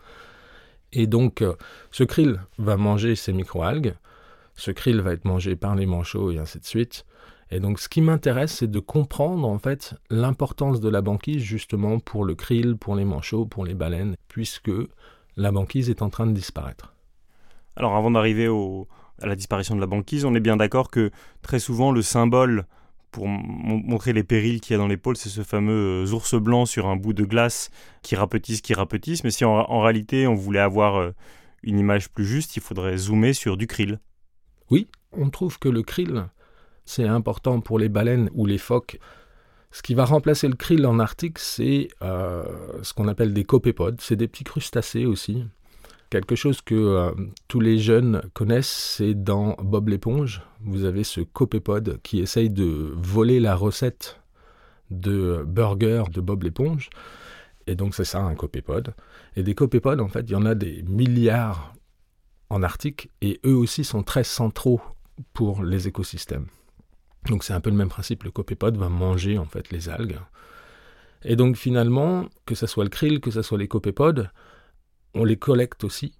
Et 0.92 1.06
donc, 1.06 1.42
ce 1.90 2.04
krill 2.04 2.42
va 2.58 2.76
manger 2.76 3.16
ces 3.16 3.32
microalgues. 3.32 3.94
Ce 4.56 4.70
krill 4.70 5.00
va 5.00 5.14
être 5.14 5.24
mangé 5.24 5.56
par 5.56 5.74
les 5.74 5.86
manchots 5.86 6.30
et 6.30 6.38
ainsi 6.38 6.58
de 6.58 6.66
suite. 6.66 7.06
Et 7.54 7.60
donc 7.60 7.78
ce 7.78 7.88
qui 7.90 8.00
m'intéresse, 8.00 8.54
c'est 8.54 8.70
de 8.70 8.80
comprendre 8.80 9.46
en 9.46 9.58
fait 9.58 9.94
l'importance 10.08 10.80
de 10.80 10.88
la 10.88 11.02
banquise 11.02 11.42
justement 11.42 11.98
pour 11.98 12.24
le 12.24 12.34
krill, 12.34 12.76
pour 12.78 12.96
les 12.96 13.04
manchots, 13.04 13.44
pour 13.44 13.66
les 13.66 13.74
baleines, 13.74 14.16
puisque 14.26 14.70
la 15.36 15.52
banquise 15.52 15.90
est 15.90 16.00
en 16.00 16.08
train 16.08 16.26
de 16.26 16.32
disparaître. 16.32 16.94
Alors 17.76 17.94
avant 17.94 18.10
d'arriver 18.10 18.48
à 19.20 19.26
la 19.26 19.36
disparition 19.36 19.76
de 19.76 19.80
la 19.82 19.86
banquise, 19.86 20.24
on 20.24 20.34
est 20.34 20.40
bien 20.40 20.56
d'accord 20.56 20.90
que 20.90 21.10
très 21.42 21.58
souvent 21.58 21.92
le 21.92 22.00
symbole 22.00 22.64
pour 23.10 23.28
montrer 23.28 24.14
les 24.14 24.24
périls 24.24 24.62
qu'il 24.62 24.72
y 24.72 24.76
a 24.76 24.78
dans 24.78 24.88
les 24.88 24.96
pôles, 24.96 25.18
c'est 25.18 25.28
ce 25.28 25.42
fameux 25.42 26.06
euh, 26.06 26.12
ours 26.14 26.34
blanc 26.34 26.64
sur 26.64 26.86
un 26.86 26.96
bout 26.96 27.12
de 27.12 27.24
glace 27.24 27.70
qui 28.00 28.16
rapetisse, 28.16 28.62
qui 28.62 28.72
rapetisse. 28.72 29.24
Mais 29.24 29.30
si 29.30 29.44
en, 29.44 29.50
en 29.50 29.80
réalité 29.82 30.26
on 30.26 30.34
voulait 30.34 30.58
avoir 30.58 30.96
euh, 30.96 31.10
une 31.62 31.78
image 31.78 32.08
plus 32.08 32.24
juste, 32.24 32.56
il 32.56 32.62
faudrait 32.62 32.96
zoomer 32.96 33.34
sur 33.34 33.58
du 33.58 33.66
krill. 33.66 34.00
Oui, 34.70 34.88
on 35.12 35.28
trouve 35.28 35.58
que 35.58 35.68
le 35.68 35.82
krill 35.82 36.24
c'est 36.84 37.06
important 37.06 37.60
pour 37.60 37.78
les 37.78 37.88
baleines 37.88 38.30
ou 38.34 38.46
les 38.46 38.58
phoques. 38.58 38.98
Ce 39.70 39.82
qui 39.82 39.94
va 39.94 40.04
remplacer 40.04 40.48
le 40.48 40.54
krill 40.54 40.86
en 40.86 40.98
Arctique, 40.98 41.38
c'est 41.38 41.88
euh, 42.02 42.44
ce 42.82 42.92
qu'on 42.92 43.08
appelle 43.08 43.32
des 43.32 43.44
copépodes. 43.44 44.00
C'est 44.00 44.16
des 44.16 44.28
petits 44.28 44.44
crustacés 44.44 45.06
aussi. 45.06 45.44
Quelque 46.10 46.36
chose 46.36 46.60
que 46.60 46.74
euh, 46.74 47.10
tous 47.48 47.60
les 47.60 47.78
jeunes 47.78 48.20
connaissent, 48.34 48.94
c'est 48.98 49.14
dans 49.14 49.56
Bob 49.62 49.88
l'éponge. 49.88 50.42
Vous 50.60 50.84
avez 50.84 51.04
ce 51.04 51.22
copépode 51.22 52.00
qui 52.02 52.20
essaye 52.20 52.50
de 52.50 52.92
voler 52.94 53.40
la 53.40 53.54
recette 53.54 54.20
de 54.90 55.42
burger 55.46 56.04
de 56.12 56.20
Bob 56.20 56.42
l'éponge. 56.42 56.90
Et 57.66 57.74
donc 57.74 57.94
c'est 57.94 58.04
ça 58.04 58.20
un 58.20 58.34
copépode. 58.34 58.94
Et 59.36 59.42
des 59.42 59.54
copépodes, 59.54 60.02
en 60.02 60.08
fait, 60.08 60.20
il 60.28 60.32
y 60.32 60.36
en 60.36 60.44
a 60.44 60.54
des 60.54 60.82
milliards 60.82 61.72
en 62.50 62.62
Arctique 62.62 63.10
et 63.22 63.40
eux 63.46 63.56
aussi 63.56 63.82
sont 63.82 64.02
très 64.02 64.24
centraux 64.24 64.82
pour 65.32 65.62
les 65.62 65.88
écosystèmes. 65.88 66.48
Donc 67.28 67.44
c'est 67.44 67.52
un 67.52 67.60
peu 67.60 67.70
le 67.70 67.76
même 67.76 67.88
principe, 67.88 68.24
le 68.24 68.30
copépode 68.30 68.76
va 68.76 68.88
manger 68.88 69.38
en 69.38 69.46
fait 69.46 69.70
les 69.70 69.88
algues. 69.88 70.18
Et 71.24 71.36
donc 71.36 71.56
finalement, 71.56 72.26
que 72.46 72.54
ce 72.54 72.66
soit 72.66 72.84
le 72.84 72.90
krill, 72.90 73.20
que 73.20 73.30
ce 73.30 73.42
soit 73.42 73.58
les 73.58 73.68
copépodes, 73.68 74.30
on 75.14 75.24
les 75.24 75.36
collecte 75.36 75.84
aussi 75.84 76.14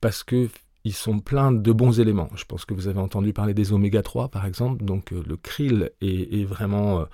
parce 0.00 0.24
que 0.24 0.48
ils 0.84 0.94
sont 0.94 1.20
pleins 1.20 1.52
de 1.52 1.72
bons 1.72 2.00
éléments. 2.00 2.30
Je 2.34 2.44
pense 2.44 2.64
que 2.64 2.72
vous 2.72 2.88
avez 2.88 3.00
entendu 3.00 3.32
parler 3.32 3.54
des 3.54 3.72
oméga 3.72 4.02
3 4.02 4.28
par 4.28 4.46
exemple, 4.46 4.84
donc 4.84 5.12
euh, 5.12 5.22
le 5.26 5.36
krill 5.36 5.90
est, 6.00 6.44
vraiment 6.44 7.00
euh, 7.00 7.04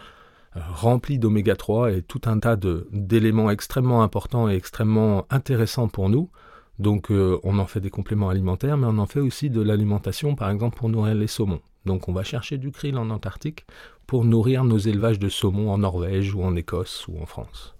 euh, 0.56 0.60
rempli 0.72 1.18
d'oméga 1.18 1.56
3 1.56 1.92
et 1.92 2.02
tout 2.02 2.20
un 2.26 2.38
tas 2.38 2.56
d'éléments 2.56 3.50
extrêmement 3.50 4.02
importants 4.02 4.48
et 4.48 4.54
extrêmement 4.54 5.26
intéressants 5.30 5.88
pour 5.88 6.08
nous. 6.08 6.30
Donc 6.78 7.10
on 7.10 7.58
en 7.60 7.66
fait 7.66 7.78
des 7.78 7.90
compléments 7.90 8.30
alimentaires, 8.30 8.76
mais 8.76 8.88
on 8.88 8.98
en 8.98 9.06
fait 9.06 9.20
aussi 9.20 9.48
de 9.48 9.62
l'alimentation, 9.62 10.34
par 10.34 10.50
exemple 10.50 10.76
pour 10.76 10.88
nourrir 10.88 11.14
les 11.14 11.28
saumons. 11.28 11.60
Donc 11.84 12.08
on 12.08 12.12
va 12.12 12.22
chercher 12.22 12.58
du 12.58 12.70
krill 12.70 12.96
en 12.96 13.10
Antarctique 13.10 13.66
pour 14.06 14.24
nourrir 14.24 14.64
nos 14.64 14.78
élevages 14.78 15.18
de 15.18 15.28
saumons 15.28 15.70
en 15.70 15.78
Norvège 15.78 16.34
ou 16.34 16.42
en 16.42 16.56
Écosse 16.56 17.06
ou 17.08 17.20
en 17.20 17.26
France. 17.26 17.74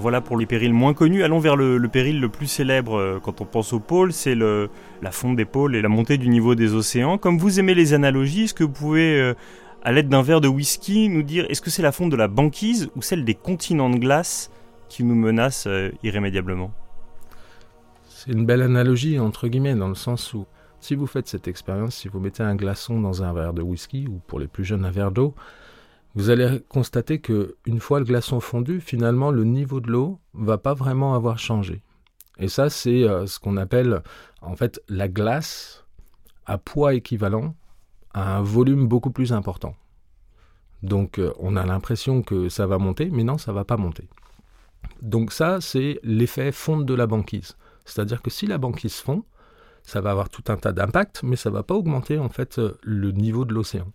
Voilà 0.00 0.22
pour 0.22 0.38
les 0.38 0.46
périls 0.46 0.72
moins 0.72 0.94
connus. 0.94 1.22
Allons 1.22 1.40
vers 1.40 1.56
le, 1.56 1.78
péril 1.88 2.20
le 2.20 2.30
plus 2.30 2.46
célèbre 2.46 2.96
euh, 2.96 3.18
quand 3.22 3.42
on 3.42 3.44
pense 3.44 3.74
au 3.74 3.80
pôle, 3.80 4.14
c'est 4.14 4.34
la 4.34 5.10
fonte 5.10 5.36
des 5.36 5.44
pôles 5.44 5.76
et 5.76 5.82
la 5.82 5.90
montée 5.90 6.16
du 6.16 6.28
niveau 6.28 6.54
des 6.54 6.74
océans. 6.74 7.18
Comme 7.18 7.38
vous 7.38 7.60
aimez 7.60 7.74
les 7.74 7.92
analogies, 7.92 8.44
est-ce 8.44 8.54
que 8.54 8.64
vous 8.64 8.72
pouvez, 8.72 9.20
euh, 9.20 9.34
à 9.82 9.92
l'aide 9.92 10.08
d'un 10.08 10.22
verre 10.22 10.40
de 10.40 10.48
whisky, 10.48 11.10
nous 11.10 11.22
dire 11.22 11.44
est-ce 11.50 11.60
que 11.60 11.68
c'est 11.68 11.82
la 11.82 11.92
fonte 11.92 12.10
de 12.10 12.16
la 12.16 12.28
banquise 12.28 12.88
ou 12.96 13.02
celle 13.02 13.26
des 13.26 13.34
continents 13.34 13.90
de 13.90 13.98
glace 13.98 14.50
qui 14.88 15.04
nous 15.04 15.14
menacent 15.14 15.66
euh, 15.66 15.90
irrémédiablement? 16.02 16.72
C'est 18.08 18.32
une 18.32 18.46
belle 18.46 18.62
analogie, 18.62 19.18
entre 19.18 19.48
guillemets, 19.48 19.74
dans 19.74 19.88
le 19.88 19.94
sens 19.94 20.32
où 20.32 20.46
si 20.80 20.94
vous 20.94 21.06
faites 21.06 21.28
cette 21.28 21.46
expérience, 21.46 21.94
si 21.94 22.08
vous 22.08 22.20
mettez 22.20 22.42
un 22.42 22.54
glaçon 22.54 22.98
dans 23.00 23.22
un 23.22 23.34
verre 23.34 23.52
de 23.52 23.60
whisky, 23.60 24.06
ou 24.08 24.20
pour 24.26 24.40
les 24.40 24.48
plus 24.48 24.64
jeunes 24.64 24.86
un 24.86 24.90
verre 24.90 25.10
d'eau, 25.10 25.34
vous 26.14 26.30
allez 26.30 26.60
constater 26.68 27.20
que 27.20 27.56
une 27.66 27.80
fois 27.80 28.00
le 28.00 28.04
glaçon 28.04 28.40
fondu, 28.40 28.80
finalement 28.80 29.30
le 29.30 29.44
niveau 29.44 29.80
de 29.80 29.90
l'eau 29.90 30.20
va 30.34 30.58
pas 30.58 30.74
vraiment 30.74 31.14
avoir 31.14 31.38
changé. 31.38 31.82
Et 32.38 32.48
ça, 32.48 32.70
c'est 32.70 33.04
euh, 33.04 33.26
ce 33.26 33.38
qu'on 33.38 33.56
appelle 33.56 34.02
en 34.40 34.56
fait 34.56 34.80
la 34.88 35.08
glace 35.08 35.84
à 36.46 36.58
poids 36.58 36.94
équivalent 36.94 37.54
à 38.12 38.38
un 38.38 38.42
volume 38.42 38.88
beaucoup 38.88 39.10
plus 39.10 39.32
important. 39.32 39.76
Donc 40.82 41.18
euh, 41.18 41.32
on 41.38 41.56
a 41.56 41.64
l'impression 41.64 42.22
que 42.22 42.48
ça 42.48 42.66
va 42.66 42.78
monter, 42.78 43.10
mais 43.10 43.24
non, 43.24 43.38
ça 43.38 43.52
va 43.52 43.64
pas 43.64 43.76
monter. 43.76 44.08
Donc 45.02 45.32
ça, 45.32 45.60
c'est 45.60 46.00
l'effet 46.02 46.52
fonte 46.52 46.86
de 46.86 46.94
la 46.94 47.06
banquise. 47.06 47.56
C'est-à-dire 47.84 48.22
que 48.22 48.30
si 48.30 48.46
la 48.46 48.58
banquise 48.58 48.96
fond, 48.96 49.24
ça 49.82 50.00
va 50.00 50.10
avoir 50.10 50.28
tout 50.28 50.44
un 50.48 50.56
tas 50.56 50.72
d'impacts, 50.72 51.22
mais 51.22 51.36
ça 51.36 51.50
va 51.50 51.62
pas 51.62 51.74
augmenter 51.74 52.18
en 52.18 52.28
fait 52.28 52.58
euh, 52.58 52.76
le 52.82 53.12
niveau 53.12 53.44
de 53.44 53.54
l'océan. 53.54 53.92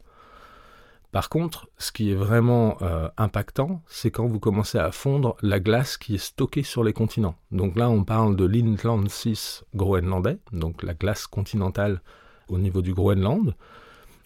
Par 1.15 1.29
contre, 1.29 1.69
ce 1.77 1.93
qui 1.93 2.11
est 2.11 2.13
vraiment 2.13 2.77
euh, 2.81 3.07
impactant, 3.15 3.81
c'est 3.87 4.11
quand 4.11 4.27
vous 4.27 4.41
commencez 4.41 4.77
à 4.77 4.91
fondre 4.91 5.37
la 5.41 5.61
glace 5.61 5.95
qui 5.95 6.15
est 6.15 6.17
stockée 6.17 6.61
sur 6.61 6.83
les 6.83 6.91
continents. 6.91 7.37
Donc 7.51 7.77
là, 7.77 7.89
on 7.89 8.03
parle 8.03 8.35
de 8.35 8.43
l'Inland 8.43 9.07
6 9.07 9.63
groenlandais, 9.73 10.39
donc 10.51 10.83
la 10.83 10.93
glace 10.93 11.25
continentale 11.25 12.01
au 12.49 12.57
niveau 12.57 12.81
du 12.81 12.93
Groenland, 12.93 13.55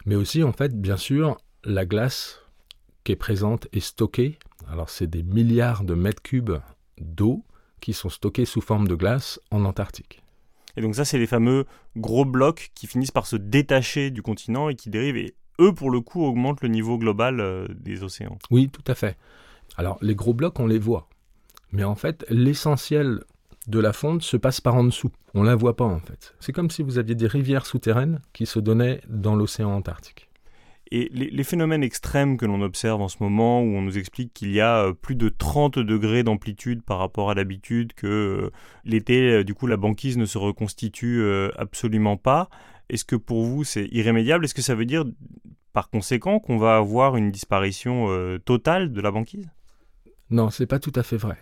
mais 0.08 0.15
aussi, 0.15 0.41
en 0.41 0.51
fait, 0.51 0.81
bien 0.81 0.98
sûr, 0.98 1.38
la 1.63 1.86
glace 1.86 2.39
qui 3.03 3.12
est 3.12 3.15
présente 3.15 3.67
et 3.72 3.81
stockée. 3.81 4.39
Alors, 4.67 4.89
c'est 4.89 5.05
des 5.05 5.22
milliards 5.22 5.84
de 5.84 5.93
mètres 5.93 6.24
cubes 6.24 6.58
d'eau 7.00 7.46
qui 7.81 7.93
sont 7.93 8.10
stockés 8.10 8.46
sous 8.46 8.62
forme 8.62 8.88
de 8.88 8.96
glace 8.96 9.39
en 9.51 9.63
Antarctique. 9.63 10.24
Et 10.75 10.81
donc 10.81 10.96
ça, 10.96 11.05
c'est 11.05 11.19
les 11.19 11.27
fameux 11.27 11.65
gros 11.98 12.25
blocs 12.25 12.72
qui 12.74 12.88
finissent 12.88 13.12
par 13.12 13.27
se 13.27 13.36
détacher 13.36 14.10
du 14.10 14.24
continent 14.24 14.69
et 14.69 14.75
qui 14.75 14.89
dérivent 14.89 15.17
eux, 15.60 15.74
pour 15.74 15.92
le 15.92 16.01
coup, 16.01 16.24
augmentent 16.24 16.62
le 16.62 16.70
niveau 16.70 16.98
global 16.98 17.39
euh, 17.39 17.68
des 17.70 18.04
océans. 18.04 18.38
Oui, 18.51 18.70
tout 18.70 18.84
à 18.88 18.96
fait. 18.96 19.18
Alors, 19.78 19.98
les 20.01 20.16
gros 20.16 20.34
blocs, 20.34 20.60
on 20.60 20.68
les 20.68 20.80
voit. 20.80 21.08
Mais 21.72 21.84
en 21.84 21.96
fait, 21.96 22.25
l'essentiel 22.30 23.22
de 23.68 23.80
la 23.80 23.94
fonte 23.94 24.24
se 24.24 24.38
passe 24.38 24.62
par 24.62 24.75
en 24.75 24.84
dessous. 24.84 25.12
On 25.36 25.44
ne 25.44 25.48
la 25.48 25.56
voit 25.56 25.75
pas, 25.75 25.86
en 25.86 26.00
fait. 26.00 26.34
C'est 26.39 26.54
comme 26.54 26.72
si 26.72 26.82
vous 26.82 26.98
aviez 26.98 27.16
des 27.16 27.28
rivières 27.28 27.66
souterraines 27.66 28.20
qui 28.34 28.46
se 28.46 28.60
donnaient 28.60 29.01
dans 29.08 29.36
l'océan 29.36 29.72
Antarctique. 29.72 30.28
Et 30.92 31.08
les, 31.13 31.44
phénomènes 31.44 31.84
extrêmes 31.84 32.36
que 32.36 32.48
l'on 32.48 32.63
observe 32.63 33.00
en 33.00 33.10
ce 33.10 33.18
moment, 33.20 33.62
où 33.62 33.75
on 33.75 33.84
nous 33.84 34.00
explique 34.00 34.34
qu'il 34.34 34.51
y 34.51 34.60
a 34.60 34.86
euh, 34.86 34.94
plus 34.94 35.13
de 35.13 35.30
30 35.30 35.78
degrés 35.78 36.24
d'amplitude 36.24 36.82
par 36.82 36.98
rapport 36.98 37.30
à 37.30 37.36
l'habitude, 37.36 37.94
que 37.94 38.08
euh, 38.08 38.50
l'été, 38.86 39.44
du 39.44 39.54
coup, 39.54 39.68
la 39.68 39.78
banquise 39.78 40.18
ne 40.18 40.25
se 40.25 40.39
reconstitue 40.39 41.24
absolument 41.58 42.18
pas, 42.18 42.50
est-ce 42.89 43.05
que 43.05 43.15
pour 43.15 43.43
vous 43.43 43.63
c'est 43.63 43.88
irrémédiable? 43.91 44.46
Est-ce 44.46 44.53
que 44.53 44.62
ça 44.62 44.75
veut 44.75 44.86
dire 44.86 45.05
par 45.74 45.89
conséquent 45.89 46.39
qu'on 46.39 46.58
va 46.58 46.77
avoir 46.77 47.15
une 47.15 47.31
disparition 47.31 48.10
euh, 48.10 48.38
totale 48.39 48.91
de 48.91 49.01
la 49.01 49.12
banquise? 49.12 49.50
Non, 50.29 50.50
c'est 50.50 50.65
pas 50.65 50.79
tout 50.79 50.93
à 50.96 51.03
fait 51.03 51.17
vrai. 51.17 51.38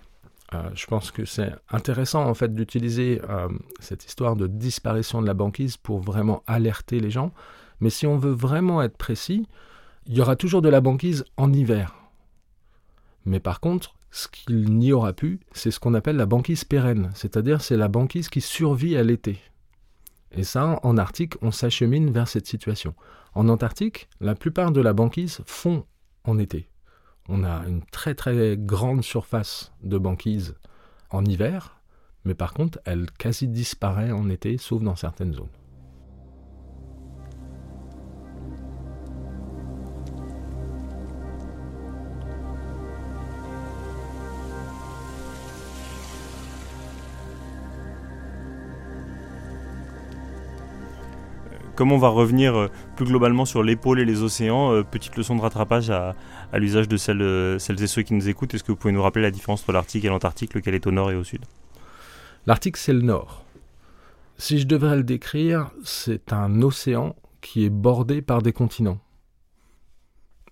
Euh, 0.54 0.70
je 0.76 0.86
pense 0.86 1.12
que 1.12 1.26
c'est 1.26 1.52
intéressant 1.70 2.26
en 2.26 2.34
fait 2.34 2.54
d'utiliser 2.54 3.22
euh, 3.30 3.50
cette 3.80 4.06
histoire 4.06 4.36
de 4.36 4.48
disparition 4.48 5.22
de 5.22 5.28
la 5.28 5.34
banquise 5.34 5.76
pour 5.76 6.00
vraiment 6.00 6.42
alerter 6.48 7.00
les 7.00 7.12
gens. 7.12 7.32
Mais 7.82 7.90
si 7.90 8.08
on 8.08 8.18
veut 8.18 8.32
vraiment 8.32 8.82
être 8.82 8.98
précis, 8.98 9.48
il 10.06 10.16
y 10.16 10.22
aura 10.22 10.36
toujours 10.36 10.62
de 10.62 10.70
la 10.70 10.82
banquise 10.82 11.26
en 11.36 11.52
hiver. 11.52 11.96
Mais 13.26 13.42
par 13.42 13.60
contre, 13.60 13.96
ce 14.10 14.30
qu'il 14.30 14.74
n'y 14.74 14.94
aura 14.94 15.12
plus, 15.12 15.42
c'est 15.52 15.70
ce 15.70 15.82
qu'on 15.82 15.94
appelle 15.94 16.16
la 16.16 16.26
banquise 16.26 16.64
pérenne, 16.64 17.12
c'est-à-dire 17.14 17.62
c'est 17.62 17.76
la 17.76 17.90
banquise 17.90 18.30
qui 18.30 18.40
survit 18.40 18.96
à 18.96 19.04
l'été. 19.04 19.40
Et 20.38 20.44
ça, 20.44 20.80
en 20.84 20.98
Arctique, 20.98 21.34
on 21.42 21.52
s'achemine 21.52 22.12
vers 22.12 22.28
cette 22.28 22.46
situation. 22.46 22.94
En 23.34 23.50
Antarctique, 23.50 24.08
la 24.22 24.36
plupart 24.36 24.72
de 24.72 24.82
la 24.82 24.94
banquise 24.94 25.42
fond 25.46 25.84
en 26.26 26.38
été. 26.38 26.70
On 27.28 27.44
a 27.44 27.66
une 27.68 27.84
très 27.84 28.14
très 28.14 28.56
grande 28.56 29.04
surface 29.04 29.74
de 29.82 29.98
banquise 29.98 30.56
en 31.10 31.26
hiver, 31.26 31.82
mais 32.24 32.36
par 32.36 32.54
contre, 32.54 32.80
elle 32.86 33.10
quasi 33.12 33.48
disparaît 33.48 34.12
en 34.12 34.30
été, 34.30 34.58
sauf 34.58 34.84
dans 34.84 34.96
certaines 34.96 35.34
zones. 35.34 35.50
Comme 51.78 51.92
on 51.92 52.00
va 52.00 52.08
revenir 52.08 52.56
euh, 52.56 52.68
plus 52.96 53.06
globalement 53.06 53.46
sur 53.46 53.62
l'épaule 53.62 54.00
et 54.00 54.06
les 54.06 54.24
océans, 54.24 54.74
euh, 54.74 54.82
petite 54.82 55.16
leçon 55.16 55.36
de 55.36 55.42
rattrapage 55.42 55.92
à, 55.92 56.16
l'usage 56.54 56.88
de 56.88 56.98
celles, 56.98 57.22
euh, 57.22 57.60
celles, 57.60 57.80
et 57.84 57.86
ceux 57.86 58.02
qui 58.02 58.16
nous 58.16 58.28
écoutent. 58.28 58.56
Est-ce 58.56 58.64
que 58.64 58.72
vous 58.72 58.78
pouvez 58.78 58.94
nous 58.94 59.04
rappeler 59.04 59.22
la 59.22 59.30
différence 59.30 59.62
entre 59.62 59.74
l'Arctique 59.74 60.04
et 60.04 60.08
l'Antarctique, 60.08 60.56
lequel 60.56 60.74
est 60.74 60.88
au 60.88 60.92
nord 60.92 61.12
et 61.12 61.16
au 61.16 61.24
sud? 61.24 61.46
L'Arctique, 62.48 62.78
c'est 62.78 62.94
le 62.94 63.04
nord. 63.04 63.46
Si 64.40 64.58
je 64.58 64.66
devrais 64.66 64.96
le 64.96 65.04
décrire, 65.04 65.70
c'est 65.84 66.34
un 66.34 66.64
océan 66.64 67.16
qui 67.42 67.64
est 67.64 67.70
bordé 67.70 68.24
par 68.24 68.42
des 68.42 68.54
continents. 68.54 68.98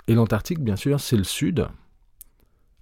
Et 0.07 0.13
l'Antarctique, 0.13 0.59
bien 0.59 0.75
sûr, 0.75 0.99
c'est 0.99 1.17
le 1.17 1.23
sud. 1.23 1.67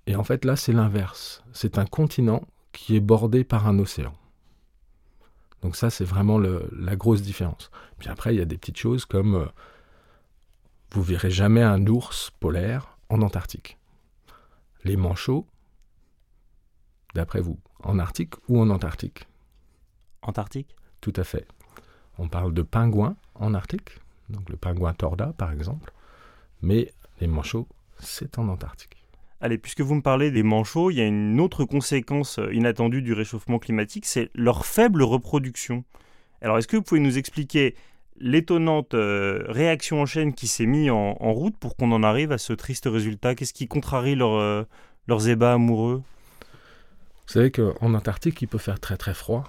Et 0.06 0.18
en 0.18 0.26
fait, 0.26 0.44
là, 0.44 0.58
c'est 0.58 0.74
l'inverse. 0.74 1.42
C'est 1.54 1.78
un 1.78 1.86
continent 1.86 2.44
qui 2.74 2.98
est 2.98 3.00
bordé 3.00 3.46
par 3.46 3.70
un 3.70 3.80
océan. 3.80 4.14
Donc 5.64 5.78
ça, 5.78 5.90
c'est 5.90 6.04
vraiment 6.04 6.38
la 6.38 6.96
grosse 6.98 7.22
différence. 7.22 7.72
Puis 7.98 8.10
après, 8.10 8.36
il 8.36 8.38
y 8.38 8.42
a 8.42 8.46
des 8.46 8.58
petites 8.58 8.78
choses 8.78 9.06
comme 9.06 9.36
euh, 9.36 9.46
vous 10.92 11.02
verrez 11.02 11.32
jamais 11.32 11.64
un 11.64 11.88
ours 11.88 12.32
polaire 12.40 12.98
en 13.10 13.22
Antarctique. 13.22 13.78
Les 14.84 14.98
manchots, 14.98 15.48
d'après 17.16 17.40
vous, 17.40 17.58
en 17.82 17.98
Arctique 17.98 18.34
ou 18.50 18.60
en 18.60 18.70
Antarctique? 18.70 19.26
Antarctique? 20.22 20.76
Tout 21.00 21.14
à 21.16 21.24
fait. 21.24 21.48
On 22.18 22.28
parle 22.28 22.54
de 22.54 22.62
pingouins 22.62 23.16
en 23.36 23.54
Arctique, 23.54 24.00
donc 24.30 24.50
le 24.50 24.58
pingouin 24.58 24.94
torda 24.94 25.34
par 25.34 25.52
exemple, 25.52 25.94
mais 26.62 26.94
les 27.22 27.28
manchots, 27.28 27.68
c'est 28.00 28.38
en 28.38 28.50
Antarctique. 28.50 29.03
Allez, 29.44 29.58
puisque 29.58 29.82
vous 29.82 29.96
me 29.96 30.02
parlez 30.02 30.32
des 30.32 30.42
manchots, 30.42 30.90
il 30.90 30.96
y 30.96 31.02
a 31.02 31.06
une 31.06 31.42
autre 31.42 31.66
conséquence 31.66 32.40
euh, 32.40 32.54
inattendue 32.54 33.02
du 33.02 33.12
réchauffement 33.12 33.60
climatique, 33.60 34.06
c'est 34.06 34.30
leur 34.34 34.66
faible 34.66 35.04
reproduction. 35.04 35.84
Alors, 36.42 36.58
est-ce 36.58 36.68
que 36.70 36.78
vous 36.78 36.82
pouvez 36.82 37.02
nous 37.02 37.18
expliquer 37.18 37.76
l'étonnante 38.18 38.94
euh, 38.94 39.44
réaction 39.50 40.02
en 40.02 40.06
chaîne 40.06 40.34
qui 40.34 40.48
s'est 40.48 40.66
mise 40.66 40.90
en, 40.92 41.14
route 41.34 41.58
pour 41.58 41.76
qu'on 41.76 41.92
en 41.92 42.04
arrive 42.04 42.32
à 42.32 42.38
ce 42.38 42.54
triste 42.54 42.86
résultat? 42.86 43.36
Qu'est-ce 43.36 43.52
qui 43.52 43.68
contrarie 43.68 44.16
euh, 44.18 44.64
leurs 45.08 45.28
ébats 45.28 45.56
amoureux? 45.56 46.04
Vous 47.28 47.34
savez 47.34 47.52
qu'en 47.52 47.94
Antarctique, 47.94 48.42
il 48.42 48.48
peut 48.48 48.58
faire 48.58 48.80
très 48.80 48.96
très 48.96 49.14
froid. 49.14 49.44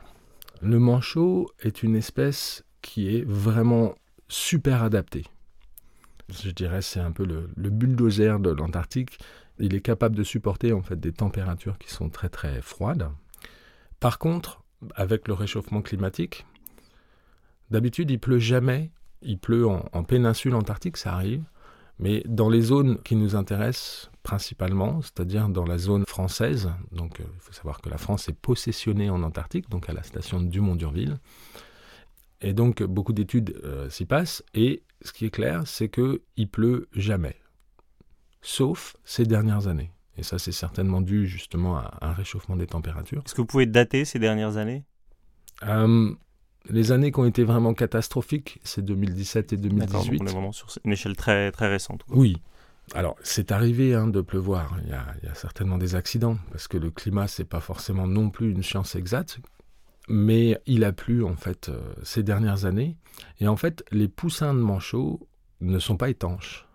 Le 0.60 0.80
manchot 0.80 1.48
est 1.62 1.84
une 1.84 1.94
espèce 1.94 2.64
qui 2.82 3.16
est 3.16 3.24
vraiment 3.24 3.94
super 4.26 4.82
adaptée. 4.82 5.22
Je 6.30 6.50
dirais 6.50 6.82
c'est 6.82 7.00
un 7.00 7.12
peu 7.12 7.24
le, 7.24 7.50
le 7.54 7.70
bulldozer 7.70 8.40
de 8.40 8.50
l'Antarctique. 8.50 9.18
Il 9.58 9.74
est 9.74 9.80
capable 9.80 10.16
de 10.16 10.24
supporter 10.24 10.72
en 10.72 10.82
fait 10.82 10.98
des 10.98 11.12
températures 11.12 11.78
qui 11.78 11.90
sont 11.90 12.08
très 12.08 12.28
très 12.28 12.60
froides. 12.60 13.10
Par 14.00 14.18
contre, 14.18 14.62
avec 14.94 15.28
le 15.28 15.34
réchauffement 15.34 15.82
climatique, 15.82 16.44
d'habitude 17.70 18.10
il 18.10 18.18
pleut 18.18 18.38
jamais. 18.38 18.90
Il 19.22 19.38
pleut 19.38 19.66
en, 19.66 20.04
péninsule 20.04 20.54
antarctique, 20.54 20.98
ça 20.98 21.14
arrive, 21.14 21.42
mais 21.98 22.22
dans 22.26 22.50
les 22.50 22.60
zones 22.60 23.00
qui 23.02 23.16
nous 23.16 23.36
intéressent 23.36 24.10
principalement, 24.22 25.00
c'est-à-dire 25.00 25.48
dans 25.48 25.64
la 25.64 25.78
zone 25.78 26.04
française, 26.06 26.70
donc 26.92 27.20
euh, 27.20 27.24
il 27.34 27.40
faut 27.40 27.52
savoir 27.52 27.80
que 27.80 27.88
la 27.88 27.96
France 27.96 28.28
est 28.28 28.38
possessionnée 28.38 29.08
en 29.08 29.22
Antarctique, 29.22 29.70
donc 29.70 29.88
à 29.88 29.94
la 29.94 30.02
station 30.02 30.42
du 30.42 30.60
Mont-Durville, 30.60 31.18
et 32.42 32.52
donc 32.52 32.82
beaucoup 32.82 33.14
d'études 33.14 33.58
euh, 33.64 33.88
s'y 33.88 34.04
passent, 34.04 34.42
et 34.52 34.82
ce 35.02 35.12
qui 35.12 35.24
est 35.24 35.30
clair, 35.30 35.62
c'est 35.66 35.88
qu'il 35.88 36.48
pleut 36.50 36.88
jamais, 36.92 37.36
sauf 38.44 38.96
ces 39.04 39.24
dernières 39.24 39.66
années. 39.66 39.90
Et 40.16 40.22
ça, 40.22 40.38
c'est 40.38 40.52
certainement 40.52 41.00
dû 41.00 41.26
justement 41.26 41.76
à 41.76 41.98
un 42.02 42.12
réchauffement 42.12 42.56
des 42.56 42.66
températures. 42.66 43.22
Est-ce 43.24 43.34
que 43.34 43.40
vous 43.40 43.46
pouvez 43.46 43.66
dater 43.66 44.04
ces 44.04 44.20
dernières 44.20 44.58
années? 44.58 44.84
Euh, 45.64 46.14
les 46.70 46.92
années 46.92 47.10
qui 47.10 47.18
ont 47.18 47.24
été 47.24 47.42
vraiment 47.42 47.74
catastrophiques, 47.74 48.60
c'est 48.62 48.84
2017 48.84 49.54
et 49.54 49.56
2018. 49.56 50.20
on 50.22 50.26
est 50.26 50.30
vraiment 50.30 50.52
sur 50.52 50.68
une 50.84 50.92
échelle 50.92 51.16
très, 51.16 51.50
très 51.50 51.68
récente. 51.68 52.02
Oui. 52.08 52.36
Alors, 52.94 53.16
c'est 53.22 53.50
arrivé 53.50 53.94
hein, 53.94 54.06
de 54.06 54.20
pleuvoir. 54.20 54.76
Il 54.84 54.90
y, 54.90 54.92
a, 54.92 55.04
il 55.22 55.26
y, 55.26 55.30
a, 55.30 55.34
certainement 55.34 55.78
des 55.78 55.94
accidents, 55.94 56.36
parce 56.52 56.68
que 56.68 56.76
le 56.76 56.90
climat, 56.90 57.26
c'est 57.26 57.44
pas 57.44 57.60
forcément 57.60 58.06
non 58.06 58.30
plus 58.30 58.50
une 58.52 58.62
science 58.62 58.94
exacte. 58.94 59.40
Mais 60.08 60.60
il 60.66 60.84
a 60.84 60.92
plu, 60.92 61.24
en 61.24 61.34
fait, 61.34 61.70
euh, 61.70 61.80
ces 62.02 62.22
dernières 62.22 62.66
années. 62.66 62.96
Et 63.40 63.48
en 63.48 63.56
fait, 63.56 63.84
les 63.90 64.06
poussins 64.06 64.52
de 64.52 64.60
manchots 64.60 65.26
ne 65.62 65.78
sont 65.78 65.96
pas 65.96 66.10
étanches. 66.10 66.68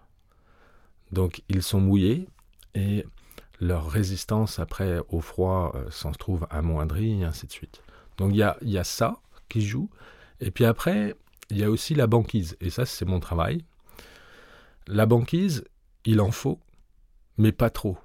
Donc, 1.11 1.41
ils 1.49 1.63
sont 1.63 1.79
mouillés 1.79 2.27
et 2.75 3.05
leur 3.59 3.89
résistance 3.89 4.59
après 4.59 4.99
au 5.09 5.21
froid 5.21 5.73
euh, 5.75 5.89
s'en 5.89 6.11
trouve 6.11 6.47
amoindrie, 6.49 7.21
et 7.21 7.23
ainsi 7.23 7.47
de 7.47 7.51
suite. 7.51 7.81
Donc, 8.17 8.31
il 8.31 8.37
y 8.37 8.43
a, 8.43 8.57
y 8.61 8.77
a 8.77 8.83
ça 8.83 9.19
qui 9.49 9.61
joue. 9.61 9.89
Et 10.39 10.51
puis 10.51 10.65
après, 10.65 11.15
il 11.49 11.57
y 11.57 11.63
a 11.63 11.69
aussi 11.69 11.95
la 11.95 12.07
banquise. 12.07 12.55
Et 12.61 12.69
ça, 12.69 12.85
c'est 12.85 13.05
mon 13.05 13.19
travail. 13.19 13.65
La 14.87 15.05
banquise, 15.05 15.65
il 16.05 16.21
en 16.21 16.31
faut, 16.31 16.59
mais 17.37 17.51
pas 17.51 17.69
trop. 17.69 17.97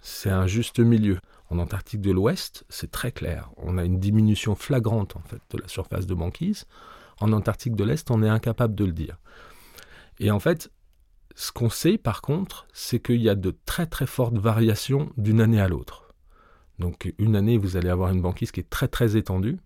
C'est 0.00 0.30
un 0.30 0.46
juste 0.46 0.78
milieu. 0.78 1.18
En 1.50 1.58
Antarctique 1.58 2.00
de 2.00 2.10
l'Ouest, 2.10 2.64
c'est 2.68 2.90
très 2.90 3.12
clair. 3.12 3.50
On 3.56 3.78
a 3.78 3.84
une 3.84 4.00
diminution 4.00 4.54
flagrante 4.54 5.16
en 5.16 5.20
fait 5.20 5.40
de 5.50 5.58
la 5.58 5.68
surface 5.68 6.06
de 6.06 6.14
banquise. 6.14 6.66
En 7.20 7.32
Antarctique 7.32 7.76
de 7.76 7.84
l'Est, 7.84 8.10
on 8.10 8.22
est 8.22 8.28
incapable 8.28 8.74
de 8.74 8.84
le 8.84 8.92
dire. 8.92 9.18
Et 10.18 10.30
en 10.30 10.40
fait, 10.40 10.70
ce 11.36 11.52
qu'on 11.52 11.70
sait 11.70 11.98
par 11.98 12.20
contre, 12.20 12.66
c'est 12.72 12.98
qu'il 12.98 13.22
y 13.22 13.28
a 13.28 13.36
de 13.36 13.56
très 13.64 13.86
très 13.86 14.06
fortes 14.06 14.38
variations 14.38 15.12
d'une 15.16 15.40
année 15.40 15.60
à 15.60 15.68
l'autre. 15.68 16.12
Donc 16.80 17.14
une 17.18 17.36
année, 17.36 17.56
vous 17.56 17.76
allez 17.76 17.88
avoir 17.88 18.10
une 18.10 18.20
banquise 18.20 18.50
qui 18.50 18.58
est 18.58 18.68
très 18.68 18.88
très 18.88 19.16
étendue, 19.16 19.58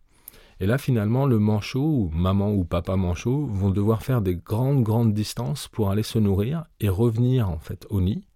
et 0.61 0.67
là, 0.67 0.77
finalement, 0.77 1.25
le 1.25 1.39
manchot, 1.39 1.81
ou 1.81 2.11
maman 2.13 2.53
ou 2.53 2.65
papa 2.65 2.95
manchot, 2.97 3.47
vont 3.47 3.71
devoir 3.71 4.03
faire 4.03 4.21
des 4.21 4.37
grandes, 4.37 4.83
grandes 4.83 5.15
distances 5.15 5.69
pour 5.69 5.91
aller 5.91 6.03
se 6.03 6.19
nourrir 6.19 6.65
et 6.81 6.91
revenir, 6.91 7.49
en 7.49 7.59
fait, 7.59 7.87
au 7.89 8.03
nid, 8.03 8.27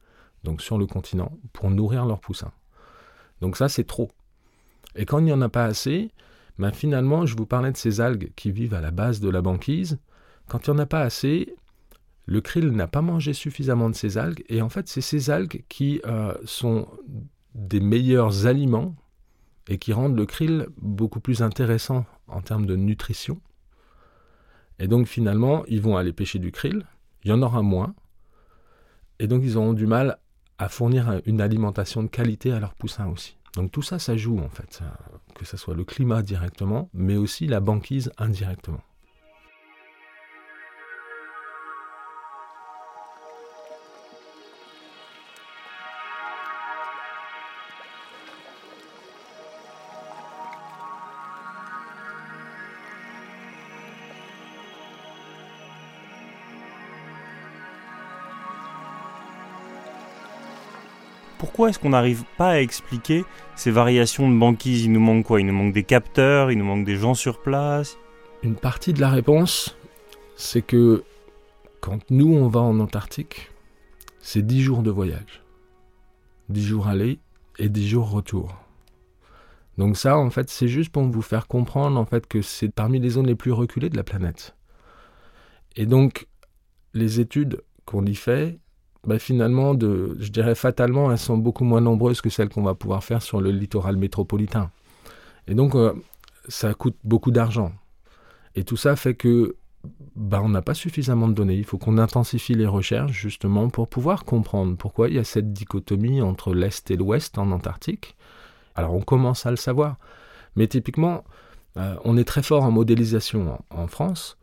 donc 0.42 0.62
sur 0.62 0.78
le 0.78 0.86
continent, 0.86 1.38
pour 1.52 1.70
nourrir 1.70 2.06
leurs 2.06 2.20
poussins. 2.20 2.52
Donc 3.42 3.58
ça, 3.58 3.68
c'est 3.68 3.84
trop. 3.84 4.10
Et 4.96 5.04
quand 5.04 5.18
il 5.18 5.26
n'y 5.26 5.32
en 5.32 5.42
a 5.42 5.50
pas 5.50 5.64
assez, 5.64 6.10
ben 6.58 6.72
finalement, 6.72 7.26
je 7.26 7.36
vous 7.36 7.44
parlais 7.44 7.72
de 7.72 7.76
ces 7.76 8.00
algues 8.00 8.32
qui 8.36 8.50
vivent 8.52 8.74
à 8.74 8.80
la 8.80 8.90
base 8.90 9.20
de 9.20 9.28
la 9.28 9.42
banquise. 9.42 9.98
Quand 10.48 10.66
il 10.66 10.70
n'y 10.70 10.76
en 10.76 10.82
a 10.82 10.86
pas 10.86 11.02
assez, 11.02 11.54
le 12.26 12.40
krill 12.40 12.70
n'a 12.70 12.86
pas 12.86 13.02
mangé 13.02 13.32
suffisamment 13.32 13.90
de 13.90 13.94
ces 13.94 14.18
algues, 14.18 14.44
et 14.48 14.62
en 14.62 14.68
fait, 14.68 14.88
c'est 14.88 15.00
ces 15.00 15.30
algues 15.30 15.64
qui 15.68 16.00
euh, 16.06 16.34
sont 16.44 16.88
des 17.54 17.80
meilleurs 17.80 18.46
aliments 18.46 18.94
et 19.68 19.78
qui 19.78 19.92
rendent 19.92 20.16
le 20.16 20.26
krill 20.26 20.68
beaucoup 20.78 21.20
plus 21.20 21.42
intéressant 21.42 22.04
en 22.26 22.42
termes 22.42 22.66
de 22.66 22.76
nutrition. 22.76 23.40
Et 24.78 24.88
donc 24.88 25.06
finalement, 25.06 25.64
ils 25.66 25.80
vont 25.80 25.96
aller 25.96 26.12
pêcher 26.12 26.38
du 26.38 26.50
krill, 26.50 26.84
il 27.22 27.30
y 27.30 27.32
en 27.32 27.42
aura 27.42 27.62
moins, 27.62 27.94
et 29.18 29.26
donc 29.26 29.42
ils 29.44 29.56
auront 29.56 29.72
du 29.72 29.86
mal 29.86 30.18
à 30.58 30.68
fournir 30.68 31.20
une 31.26 31.40
alimentation 31.40 32.02
de 32.02 32.08
qualité 32.08 32.52
à 32.52 32.60
leurs 32.60 32.74
poussins 32.74 33.06
aussi. 33.08 33.36
Donc 33.54 33.70
tout 33.70 33.82
ça, 33.82 33.98
ça 33.98 34.16
joue 34.16 34.38
en 34.38 34.48
fait, 34.48 34.80
que 35.34 35.44
ce 35.44 35.56
soit 35.56 35.74
le 35.74 35.84
climat 35.84 36.22
directement, 36.22 36.90
mais 36.92 37.16
aussi 37.16 37.46
la 37.46 37.60
banquise 37.60 38.10
indirectement. 38.18 38.82
Pourquoi 61.54 61.70
est-ce 61.70 61.78
qu'on 61.78 61.90
n'arrive 61.90 62.24
pas 62.36 62.48
à 62.48 62.58
expliquer 62.58 63.24
ces 63.54 63.70
variations 63.70 64.28
de 64.28 64.36
banquise? 64.36 64.86
Il 64.86 64.90
nous 64.90 64.98
manque 64.98 65.26
quoi? 65.26 65.40
Il 65.40 65.46
nous 65.46 65.52
manque 65.52 65.72
des 65.72 65.84
capteurs, 65.84 66.50
il 66.50 66.58
nous 66.58 66.64
manque 66.64 66.84
des 66.84 66.96
gens 66.96 67.14
sur 67.14 67.42
place? 67.42 67.96
Une 68.42 68.56
partie 68.56 68.92
de 68.92 69.00
la 69.00 69.08
réponse, 69.08 69.76
c'est 70.34 70.62
que 70.62 71.04
quand 71.80 72.10
nous 72.10 72.34
on 72.34 72.48
va 72.48 72.58
en 72.58 72.80
Antarctique, 72.80 73.52
c'est 74.18 74.44
10 74.44 74.62
jours 74.62 74.82
de 74.82 74.90
voyage. 74.90 75.44
10 76.48 76.66
jours 76.66 76.88
aller 76.88 77.20
et 77.60 77.68
10 77.68 77.88
jours 77.88 78.10
retour. 78.10 78.56
Donc 79.78 79.96
ça, 79.96 80.18
en 80.18 80.30
fait, 80.30 80.50
c'est 80.50 80.66
juste 80.66 80.90
pour 80.90 81.04
vous 81.04 81.22
faire 81.22 81.46
comprendre 81.46 82.00
en 82.00 82.04
fait 82.04 82.26
que 82.26 82.42
c'est 82.42 82.74
parmi 82.74 82.98
les 82.98 83.10
zones 83.10 83.28
les 83.28 83.36
plus 83.36 83.52
reculées 83.52 83.90
de 83.90 83.96
la 83.96 84.02
planète. 84.02 84.56
Et 85.76 85.86
donc, 85.86 86.26
les 86.94 87.20
études 87.20 87.62
qu'on 87.84 88.04
y 88.06 88.16
fait, 88.16 88.58
bah, 89.06 89.18
finalement, 89.18 89.72
je 89.78 90.28
dirais 90.30 90.54
fatalement, 90.54 91.12
elles 91.12 91.18
sont 91.18 91.36
beaucoup 91.36 91.64
moins 91.64 91.80
nombreuses 91.80 92.20
que 92.20 92.30
celles 92.30 92.48
qu'on 92.48 92.62
va 92.62 92.74
pouvoir 92.74 93.04
faire 93.04 93.22
sur 93.22 93.40
le 93.40 93.50
littoral 93.50 93.96
métropolitain. 93.96 94.70
Et 95.46 95.54
donc, 95.54 95.74
euh, 95.74 95.92
ça 96.48 96.72
coûte 96.74 96.96
beaucoup 97.04 97.30
d'argent. 97.30 97.72
Et 98.54 98.64
tout 98.64 98.76
ça 98.76 98.96
fait 98.96 99.14
que 99.14 99.56
bah, 100.16 100.40
on 100.42 100.48
n'a 100.48 100.62
pas 100.62 100.74
suffisamment 100.74 101.28
de 101.28 101.34
données. 101.34 101.56
Il 101.56 101.64
faut 101.64 101.78
qu'on 101.78 101.98
intensifie 101.98 102.54
les 102.54 102.66
recherches 102.66 103.12
justement 103.12 103.68
pour 103.68 103.88
pouvoir 103.88 104.24
comprendre 104.24 104.76
pourquoi 104.76 105.08
il 105.08 105.16
y 105.16 105.18
a 105.18 105.24
cette 105.24 105.52
dichotomie 105.52 106.22
entre 106.22 106.54
l'Est 106.54 106.90
et 106.90 106.96
l'Ouest 106.96 107.36
en 107.38 107.50
Antarctique. 107.50 108.16
Alors 108.74 108.94
on 108.94 109.02
commence 109.02 109.44
à 109.46 109.50
le 109.50 109.56
savoir. 109.56 109.96
Mais 110.56 110.68
typiquement, 110.68 111.24
euh, 111.76 111.96
on 112.04 112.16
est 112.16 112.24
très 112.24 112.42
fort 112.42 112.62
en 112.64 112.70
modélisation 112.70 113.62
en 113.70 113.86
France. 113.86 114.38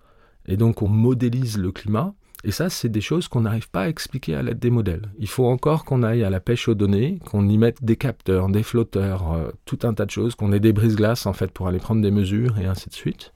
Et 0.46 0.58
donc 0.58 0.82
on 0.82 0.88
modélise 0.88 1.58
le 1.58 1.72
climat 1.72 2.14
et 2.44 2.52
ça, 2.52 2.70
c'est 2.70 2.90
des 2.90 3.02
choses 3.02 3.28
qu'on 3.28 3.42
n'arrive 3.42 3.70
pas 3.70 3.84
à 3.84 3.90
expliquer 3.90 4.36
à 4.36 4.42
l'aide 4.42 4.60
des 4.60 4.72
modèles. 4.72 5.12
Il 5.20 5.28
faut 5.28 5.46
encore 5.46 5.86
qu'on 5.86 6.04
aille 6.04 6.24
à 6.24 6.30
la 6.30 6.40
pêche 6.40 6.68
aux 6.68 6.76
données, 6.76 7.20
qu'on 7.26 7.48
y 7.48 7.58
mette 7.58 7.84
des 7.84 7.96
capteurs, 7.96 8.50
des 8.50 8.64
flotteurs, 8.64 9.32
euh, 9.32 9.52
tout 9.66 9.80
un 9.84 9.94
tas 9.94 10.06
de 10.06 10.12
choses, 10.12 10.36
qu'on 10.36 10.52
ait 10.52 10.60
des 10.60 10.74
brises-glaces 10.74 11.26
en 11.26 11.34
fait 11.34 11.52
pour 11.52 11.68
aller 11.68 11.80
prendre 11.80 12.02
des 12.02 12.12
mesures 12.12 12.58
et 12.58 12.66
ainsi 12.66 12.90
de 12.90 12.96
suite, 12.96 13.34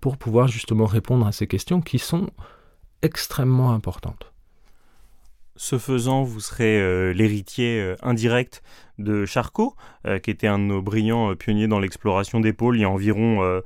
pour 0.00 0.16
pouvoir 0.16 0.48
justement 0.48 0.86
répondre 0.86 1.26
à 1.26 1.32
ces 1.32 1.46
questions 1.46 1.80
qui 1.82 1.98
sont 1.98 2.30
extrêmement 3.02 3.72
importantes. 3.72 4.29
Ce 5.62 5.76
faisant, 5.76 6.22
vous 6.22 6.40
serez 6.40 6.80
euh, 6.80 7.12
l'héritier 7.12 7.82
euh, 7.82 7.94
indirect 8.00 8.62
de 8.96 9.26
Charcot, 9.26 9.76
euh, 10.06 10.18
qui 10.18 10.30
était 10.30 10.46
un 10.46 10.58
de 10.58 10.64
nos 10.64 10.80
brillants 10.80 11.36
pionniers 11.36 11.68
dans 11.68 11.78
l'exploration 11.78 12.40
des 12.40 12.54
pôles 12.54 12.78
il 12.78 12.80
y 12.80 12.84
a 12.84 12.88
environ 12.88 13.60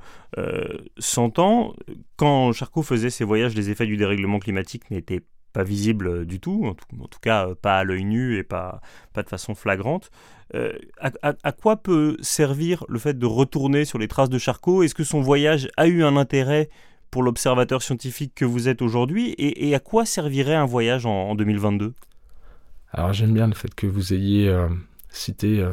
100 0.97 1.39
ans. 1.39 1.73
Quand 2.17 2.51
Charcot 2.51 2.81
faisait 2.81 3.09
ses 3.09 3.23
voyages, 3.23 3.55
les 3.55 3.69
effets 3.69 3.85
du 3.85 3.95
dérèglement 3.95 4.39
climatique 4.39 4.91
n'étaient 4.91 5.21
pas 5.53 5.63
visibles 5.63 6.25
du 6.25 6.41
tout, 6.41 6.65
en 6.65 6.73
tout, 6.73 7.19
cas 7.21 7.55
pas 7.55 7.77
à 7.77 7.85
l'œil 7.85 8.03
nu 8.03 8.37
et 8.37 8.43
pas, 8.43 8.81
de 9.15 9.29
façon 9.29 9.55
flagrante. 9.55 10.11
À, 10.99 11.51
quoi 11.53 11.77
peut 11.77 12.17
servir 12.19 12.83
le 12.89 12.99
fait 12.99 13.17
de 13.17 13.25
retourner 13.25 13.85
sur 13.85 13.99
les 13.99 14.09
traces 14.09 14.29
de 14.29 14.37
Charcot? 14.37 14.83
Est-ce 14.83 14.95
que 14.95 15.05
son 15.05 15.21
voyage 15.21 15.69
a 15.77 15.87
eu 15.87 16.03
un 16.03 16.17
intérêt 16.17 16.67
pour 17.15 17.23
l'observateur 17.23 17.81
scientifique 17.81 18.33
que 18.35 18.43
vous 18.43 18.67
êtes 18.67 18.81
aujourd'hui 18.81 19.35
et, 19.37 19.73
à 19.73 19.79
quoi 19.79 20.05
servirait 20.05 20.53
un 20.53 20.65
voyage 20.65 21.05
en, 21.05 21.33
2022 21.35 21.93
Alors 22.91 23.13
j'aime 23.13 23.33
bien 23.33 23.47
le 23.47 23.53
fait 23.53 23.73
que 23.73 23.87
vous 23.87 24.13
ayez 24.13 24.49
euh, 24.49 24.67
cité 25.07 25.61
euh, 25.61 25.71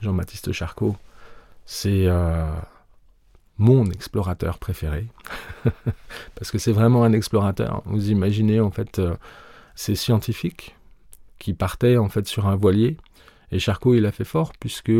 Jean-Baptiste 0.00 0.50
Charcot. 0.52 0.96
C'est 1.66 2.06
euh, 2.06 2.50
mon 3.58 3.84
explorateur 3.90 4.58
préféré 4.58 5.08
parce 6.34 6.50
que 6.50 6.56
c'est 6.56 6.72
vraiment 6.72 7.04
un 7.04 7.12
explorateur. 7.12 7.82
Vous 7.84 8.10
imaginez 8.10 8.58
en 8.58 8.70
fait 8.70 8.98
ces 9.74 9.94
scientifiques 9.94 10.74
qui 11.38 11.52
partaient 11.52 11.98
en 11.98 12.08
fait 12.08 12.26
sur 12.26 12.46
un 12.46 12.56
voilier 12.56 12.96
et 13.52 13.58
Charcot 13.58 13.94
il 13.94 14.06
a 14.06 14.10
fait 14.10 14.24
fort 14.24 14.54
puisque 14.58 14.92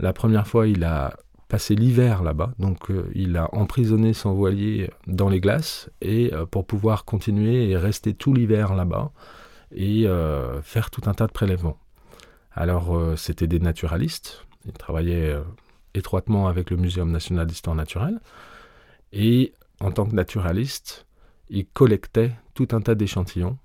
la 0.00 0.12
première 0.12 0.48
fois 0.48 0.66
il 0.66 0.82
a 0.82 1.16
passé 1.48 1.74
l'hiver 1.74 2.22
là-bas. 2.22 2.52
Donc 2.58 2.90
euh, 2.90 3.10
il 3.14 3.36
a 3.36 3.52
emprisonné 3.54 4.12
son 4.12 4.34
voilier 4.34 4.90
dans 5.06 5.28
les 5.28 5.40
glaces 5.40 5.90
et 6.00 6.32
euh, 6.32 6.46
pour 6.46 6.66
pouvoir 6.66 7.04
continuer 7.04 7.70
et 7.70 7.76
rester 7.76 8.14
tout 8.14 8.34
l'hiver 8.34 8.74
là-bas 8.74 9.10
et 9.72 10.06
euh, 10.06 10.62
faire 10.62 10.90
tout 10.90 11.02
un 11.06 11.14
tas 11.14 11.26
de 11.26 11.32
prélèvements. 11.32 11.78
Alors 12.52 12.98
c'était 13.16 13.46
des 13.46 13.60
naturalistes, 13.60 14.44
ils 14.66 14.72
travaillaient 14.72 15.36
étroitement 15.94 16.48
avec 16.48 16.70
le 16.70 16.76
Muséum 16.76 17.12
national 17.12 17.46
d'histoire 17.46 17.76
naturelle. 17.76 18.18
Et 19.12 19.52
en 19.78 19.92
tant 19.92 20.06
que 20.06 20.14
naturaliste, 20.14 21.06
il 21.50 21.66
collectait 21.66 22.32
tout 22.54 22.66
un 22.72 22.80
tas 22.80 22.96
d'échantillons, 22.96 23.58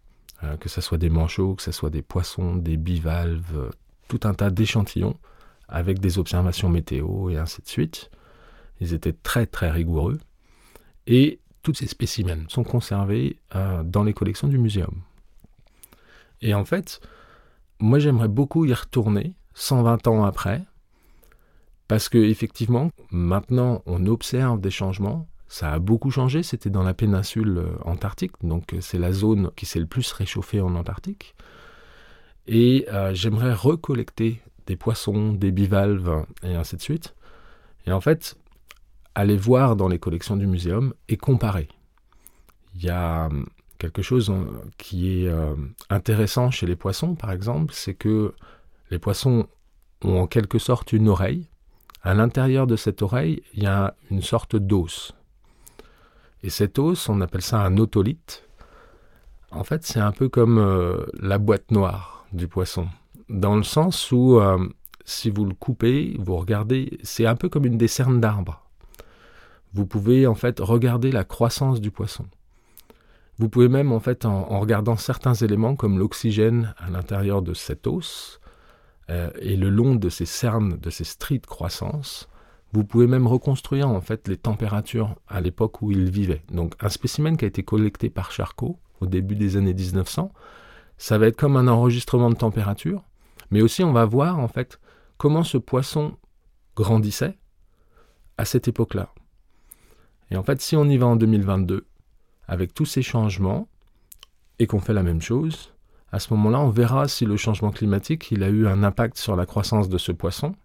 que 0.60 0.70
ce 0.70 0.80
soit 0.80 1.00
des 1.00 1.10
manchots, 1.10 1.56
que 1.56 1.64
ce 1.64 1.72
soit 1.72 1.90
des 1.90 2.04
poissons, 2.04 2.56
des 2.56 2.78
bivalves, 2.78 3.72
tout 4.10 4.20
un 4.26 4.36
tas 4.36 4.52
d'échantillons 4.52 5.18
avec 5.74 6.00
des 6.00 6.20
observations 6.20 6.70
météo 6.70 7.30
et 7.30 7.38
ainsi 7.38 7.62
de 7.62 7.68
suite. 7.68 8.12
Ils 8.80 8.94
étaient 8.94 9.12
très 9.12 9.48
très 9.48 9.72
rigoureux. 9.72 10.20
Et 11.08 11.40
tous 11.64 11.74
ces 11.74 11.88
spécimens 11.88 12.48
sont 12.48 12.64
conservés 12.64 13.40
euh, 13.56 13.84
dans 13.84 14.04
les 14.04 14.14
collections 14.14 14.48
du 14.48 14.60
muséum. 14.60 15.02
Et 16.42 16.54
en 16.54 16.64
fait, 16.64 17.02
moi 17.80 17.98
j'aimerais 17.98 18.28
beaucoup 18.28 18.66
y 18.66 18.74
retourner 18.74 19.34
120 19.56 20.08
ans 20.08 20.24
après, 20.24 20.64
parce 21.88 22.08
que 22.08 22.20
effectivement, 22.20 22.92
maintenant 23.12 23.82
on 23.88 24.06
observe 24.06 24.62
des 24.62 24.72
changements. 24.72 25.28
Ça 25.48 25.72
a 25.72 25.80
beaucoup 25.80 26.12
changé, 26.12 26.44
c'était 26.44 26.70
dans 26.70 26.84
la 26.84 26.94
péninsule 26.94 27.58
euh, 27.58 27.78
antarctique, 27.84 28.34
donc 28.44 28.74
euh, 28.74 28.82
c'est 28.82 29.00
la 29.00 29.12
zone 29.12 29.50
qui 29.56 29.66
s'est 29.66 29.80
le 29.80 29.88
plus 29.88 30.12
réchauffée 30.12 30.62
en 30.62 30.76
Antarctique. 30.76 31.36
Et 32.46 32.86
j'aimerais 33.14 33.54
recollecter 33.54 34.42
des 34.68 34.76
poissons, 34.76 35.34
des 35.34 35.52
bivalves 35.52 36.26
et 36.44 36.56
ainsi 36.56 36.76
de 36.76 36.82
suite. 36.82 37.16
Et 37.86 37.92
en 37.92 38.02
fait, 38.02 38.38
aller 39.16 39.38
voir 39.38 39.76
dans 39.76 39.88
les 39.88 40.00
collections 40.00 40.38
du 40.38 40.48
muséum 40.48 40.94
et 41.08 41.18
comparer. 41.18 41.68
Il 42.76 42.84
y 42.84 42.90
a 42.90 43.28
hum, 43.28 43.46
quelque 43.78 44.02
chose 44.02 44.30
hein, 44.30 44.48
qui 44.78 45.24
est 45.24 45.28
euh, 45.28 45.56
intéressant 45.90 46.52
chez 46.52 46.66
les 46.66 46.76
poissons, 46.76 47.16
par 47.16 47.32
exemple, 47.32 47.74
c'est 47.74 47.94
que 47.94 48.34
les 48.92 49.00
poissons 49.00 49.48
ont 50.04 50.20
en 50.20 50.28
quelque 50.28 50.60
sorte 50.60 50.94
une 50.94 51.10
oreille. 51.10 51.48
À 52.02 52.14
l'intérieur 52.14 52.68
de 52.68 52.76
cette 52.76 53.02
oreille, 53.02 53.42
il 53.54 53.64
y 53.64 53.68
a 53.68 53.96
une 54.12 54.22
sorte 54.22 54.56
d'os. 54.56 55.14
Et 56.44 56.50
cet 56.50 56.78
os, 56.78 57.08
on 57.08 57.22
appelle 57.22 57.42
ça 57.42 57.62
un 57.62 57.78
otolithe. 57.78 58.44
En 59.52 59.64
fait, 59.64 59.86
c'est 59.86 60.00
un 60.00 60.12
peu 60.12 60.30
comme 60.30 60.58
euh, 60.58 61.06
la 61.20 61.38
boîte 61.38 61.72
noire 61.72 62.26
du 62.34 62.48
poisson, 62.48 62.88
dans 63.30 63.56
le 63.56 63.64
sens 63.64 64.12
où 64.12 64.40
euh, 64.40 64.58
si 65.06 65.30
vous 65.30 65.46
le 65.46 65.54
coupez, 65.54 66.16
vous 66.20 66.36
regardez, 66.36 67.00
c'est 67.04 67.26
un 67.26 67.36
peu 67.36 67.50
comme 67.50 67.66
une 67.66 67.78
décerne 67.78 68.20
d'arbre 68.20 68.64
vous 69.74 69.86
pouvez 69.86 70.28
en 70.28 70.36
fait 70.36 70.60
regarder 70.60 71.12
la 71.12 71.24
croissance 71.24 71.82
du 71.82 71.92
poisson. 71.92 72.26
Vous 73.40 73.50
pouvez 73.50 73.68
même 73.68 73.92
en 73.92 74.00
fait 74.00 74.26
en, 74.26 74.60
regardant 74.60 74.96
certains 74.96 75.34
éléments 75.34 75.76
comme 75.76 75.98
l'oxygène 75.98 76.74
à 76.78 76.90
l'intérieur 76.90 77.42
de 77.42 77.54
cet 77.54 77.88
os 77.88 78.40
euh, 79.10 79.32
et 79.40 79.56
le 79.56 79.70
long 79.70 79.96
de 79.96 80.10
ces 80.10 80.26
cernes, 80.26 80.78
de 80.78 80.90
ces 80.92 81.04
stries 81.04 81.40
de 81.40 81.48
croissance, 81.48 82.30
vous 82.74 82.84
pouvez 82.84 83.08
même 83.08 83.28
reconstruire 83.28 83.90
en 83.90 84.02
fait 84.02 84.28
les 84.28 84.38
températures 84.38 85.16
à 85.28 85.42
l'époque 85.42 85.82
où 85.82 85.92
il 85.92 86.10
vivait. 86.10 86.44
Donc 86.52 86.76
un 86.80 86.90
spécimen 86.90 87.36
qui 87.36 87.46
a 87.46 87.48
été 87.48 87.64
collecté 87.64 88.10
par 88.10 88.32
Charcot 88.32 88.80
au 89.02 89.08
début 89.08 89.36
des 89.36 89.58
années 89.58 89.74
1900, 89.74 90.32
ça 90.98 91.18
va 91.18 91.28
être 91.28 91.36
comme 91.36 91.58
un 91.58 91.68
enregistrement 91.68 92.30
de 92.30 92.36
température, 92.36 93.04
mais 93.54 93.62
aussi 93.62 93.84
on 93.84 93.94
va 93.94 94.04
voir 94.04 94.40
en 94.40 94.48
fait 94.48 94.80
comment 95.18 95.44
ce 95.44 95.60
poisson 95.60 96.18
grandissait 96.76 97.38
à 98.40 98.46
cette 98.46 98.68
époque-là. 98.68 99.14
Et 100.32 100.36
en 100.36 100.42
fait, 100.42 100.60
si 100.60 100.76
on 100.76 100.86
y 100.86 100.98
va 100.98 101.06
en 101.06 101.16
2022, 101.16 101.86
avec 102.48 102.74
tous 102.74 102.86
ces 102.86 103.04
changements, 103.04 103.68
et 104.58 104.66
qu'on 104.66 104.80
fait 104.80 104.94
la 104.94 105.04
même 105.04 105.22
chose, 105.22 105.72
à 106.12 106.18
ce 106.18 106.34
moment-là, 106.34 106.62
on 106.62 106.72
verra 106.72 107.08
si 107.08 107.26
le 107.26 107.38
changement 107.38 107.70
climatique 107.70 108.32
il 108.32 108.42
a 108.42 108.50
eu 108.50 108.66
un 108.66 108.82
impact 108.82 109.20
sur 109.20 109.36
la 109.36 109.46
croissance 109.46 109.88
de 109.88 110.00
ce 110.00 110.12
poisson. 110.12 110.56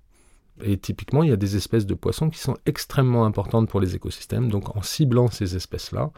Et 0.63 0.79
typiquement, 0.79 1.23
il 1.23 1.29
y 1.29 1.33
a 1.33 1.37
des 1.37 1.57
espèces 1.57 1.85
de 1.85 1.95
poissons 1.95 2.31
qui 2.31 2.39
sont 2.39 2.57
extrêmement 2.65 3.27
importantes 3.27 3.69
pour 3.69 3.81
les 3.81 3.97
écosystèmes. 3.97 4.51
Donc 4.51 4.75
en 4.77 4.81
ciblant 4.83 5.29
ces 5.29 5.57
espèces-là, 5.57 6.11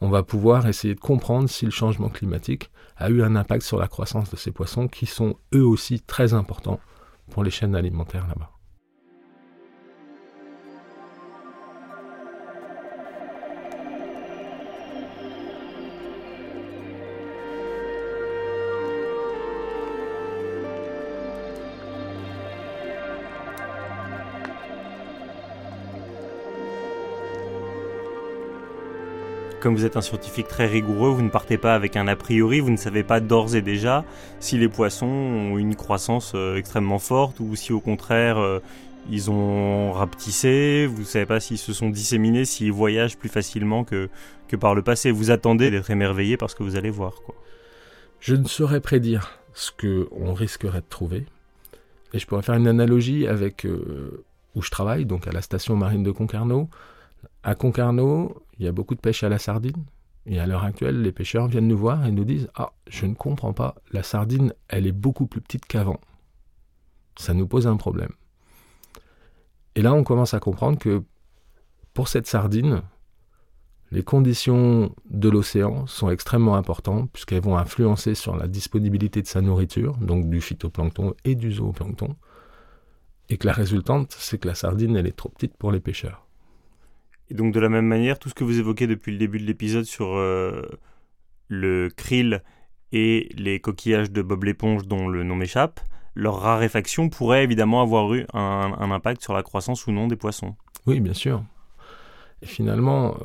on 0.00 0.08
va 0.08 0.22
pouvoir 0.22 0.66
essayer 0.66 0.94
de 0.94 1.00
comprendre 1.00 1.48
si 1.48 1.64
le 1.64 1.70
changement 1.70 2.08
climatique 2.08 2.70
a 2.96 3.10
eu 3.10 3.22
un 3.22 3.36
impact 3.36 3.62
sur 3.62 3.78
la 3.78 3.88
croissance 3.88 4.30
de 4.30 4.36
ces 4.36 4.52
poissons 4.52 4.88
qui 4.88 5.06
sont 5.06 5.36
eux 5.54 5.64
aussi 5.64 6.00
très 6.00 6.34
importants 6.34 6.80
pour 7.30 7.44
les 7.44 7.50
chaînes 7.50 7.74
alimentaires 7.74 8.26
là-bas. 8.26 8.50
Comme 29.60 29.74
vous 29.74 29.84
êtes 29.84 29.96
un 29.96 30.00
scientifique 30.02 30.46
très 30.46 30.66
rigoureux, 30.66 31.10
vous 31.10 31.22
ne 31.22 31.30
partez 31.30 31.58
pas 31.58 31.74
avec 31.74 31.96
un 31.96 32.06
a 32.06 32.14
priori, 32.14 32.60
vous 32.60 32.70
ne 32.70 32.76
savez 32.76 33.02
pas 33.02 33.18
d'ores 33.18 33.56
et 33.56 33.62
déjà 33.62 34.04
si 34.38 34.56
les 34.56 34.68
poissons 34.68 35.06
ont 35.06 35.58
une 35.58 35.74
croissance 35.74 36.32
euh, 36.36 36.56
extrêmement 36.56 37.00
forte 37.00 37.40
ou 37.40 37.56
si 37.56 37.72
au 37.72 37.80
contraire 37.80 38.38
euh, 38.38 38.60
ils 39.10 39.30
ont 39.30 39.92
rapetissé, 39.92 40.86
vous 40.86 41.00
ne 41.00 41.04
savez 41.04 41.26
pas 41.26 41.40
s'ils 41.40 41.58
se 41.58 41.72
sont 41.72 41.90
disséminés, 41.90 42.44
s'ils 42.44 42.70
voyagent 42.70 43.16
plus 43.16 43.28
facilement 43.28 43.82
que, 43.82 44.08
que 44.46 44.54
par 44.54 44.76
le 44.76 44.82
passé. 44.82 45.10
Vous 45.10 45.32
attendez 45.32 45.70
d'être 45.70 45.90
émerveillé 45.90 46.36
parce 46.36 46.54
que 46.54 46.62
vous 46.62 46.76
allez 46.76 46.90
voir. 46.90 47.14
Quoi. 47.26 47.34
Je 48.20 48.36
ne 48.36 48.46
saurais 48.46 48.80
prédire 48.80 49.40
ce 49.54 49.72
qu'on 49.72 50.34
risquerait 50.34 50.82
de 50.82 50.88
trouver. 50.88 51.26
Et 52.14 52.18
je 52.18 52.26
pourrais 52.26 52.42
faire 52.42 52.54
une 52.54 52.68
analogie 52.68 53.26
avec 53.26 53.66
euh, 53.66 54.24
où 54.54 54.62
je 54.62 54.70
travaille, 54.70 55.04
donc 55.04 55.26
à 55.26 55.32
la 55.32 55.42
station 55.42 55.74
marine 55.74 56.02
de 56.04 56.10
Concarneau. 56.10 56.68
À 57.42 57.54
Concarneau, 57.54 58.42
il 58.58 58.64
y 58.64 58.68
a 58.68 58.72
beaucoup 58.72 58.94
de 58.94 59.00
pêche 59.00 59.22
à 59.22 59.28
la 59.28 59.38
sardine. 59.38 59.84
Et 60.26 60.38
à 60.38 60.46
l'heure 60.46 60.64
actuelle, 60.64 61.00
les 61.00 61.12
pêcheurs 61.12 61.48
viennent 61.48 61.68
nous 61.68 61.78
voir 61.78 62.04
et 62.04 62.10
nous 62.10 62.24
disent 62.24 62.48
Ah, 62.54 62.72
je 62.88 63.06
ne 63.06 63.14
comprends 63.14 63.54
pas, 63.54 63.74
la 63.92 64.02
sardine, 64.02 64.52
elle 64.68 64.86
est 64.86 64.92
beaucoup 64.92 65.26
plus 65.26 65.40
petite 65.40 65.64
qu'avant. 65.64 66.00
Ça 67.16 67.34
nous 67.34 67.46
pose 67.46 67.66
un 67.66 67.76
problème. 67.76 68.12
Et 69.74 69.82
là, 69.82 69.94
on 69.94 70.04
commence 70.04 70.34
à 70.34 70.40
comprendre 70.40 70.78
que 70.78 71.02
pour 71.94 72.08
cette 72.08 72.26
sardine, 72.26 72.82
les 73.90 74.02
conditions 74.02 74.94
de 75.08 75.28
l'océan 75.30 75.86
sont 75.86 76.10
extrêmement 76.10 76.56
importantes 76.56 77.10
puisqu'elles 77.10 77.42
vont 77.42 77.56
influencer 77.56 78.14
sur 78.14 78.36
la 78.36 78.48
disponibilité 78.48 79.22
de 79.22 79.26
sa 79.26 79.40
nourriture, 79.40 79.96
donc 79.96 80.28
du 80.28 80.40
phytoplancton 80.40 81.14
et 81.24 81.34
du 81.34 81.52
zooplancton. 81.52 82.16
Et 83.30 83.38
que 83.38 83.46
la 83.46 83.52
résultante, 83.52 84.14
c'est 84.18 84.38
que 84.38 84.48
la 84.48 84.54
sardine, 84.54 84.96
elle 84.96 85.06
est 85.06 85.16
trop 85.16 85.30
petite 85.30 85.56
pour 85.56 85.72
les 85.72 85.80
pêcheurs. 85.80 86.27
Et 87.30 87.34
donc 87.34 87.52
de 87.52 87.60
la 87.60 87.68
même 87.68 87.86
manière, 87.86 88.18
tout 88.18 88.28
ce 88.28 88.34
que 88.34 88.44
vous 88.44 88.58
évoquez 88.58 88.86
depuis 88.86 89.12
le 89.12 89.18
début 89.18 89.38
de 89.38 89.44
l'épisode 89.44 89.84
sur 89.84 90.16
euh, 90.16 90.62
le 91.48 91.88
krill 91.94 92.42
et 92.92 93.28
les 93.36 93.60
coquillages 93.60 94.10
de 94.10 94.22
Bob 94.22 94.44
l'éponge 94.44 94.86
dont 94.86 95.08
le 95.08 95.24
nom 95.24 95.36
m'échappe, 95.36 95.80
leur 96.14 96.40
raréfaction 96.40 97.10
pourrait 97.10 97.44
évidemment 97.44 97.82
avoir 97.82 98.12
eu 98.14 98.26
un, 98.32 98.90
impact 98.90 99.22
sur 99.22 99.34
la 99.34 99.42
croissance 99.42 99.86
ou 99.86 99.92
non 99.92 100.08
des 100.08 100.16
poissons. 100.16 100.56
Oui, 100.86 101.00
bien 101.00 101.14
sûr. 101.14 101.44
Et 102.42 102.46
finalement, 102.46 103.16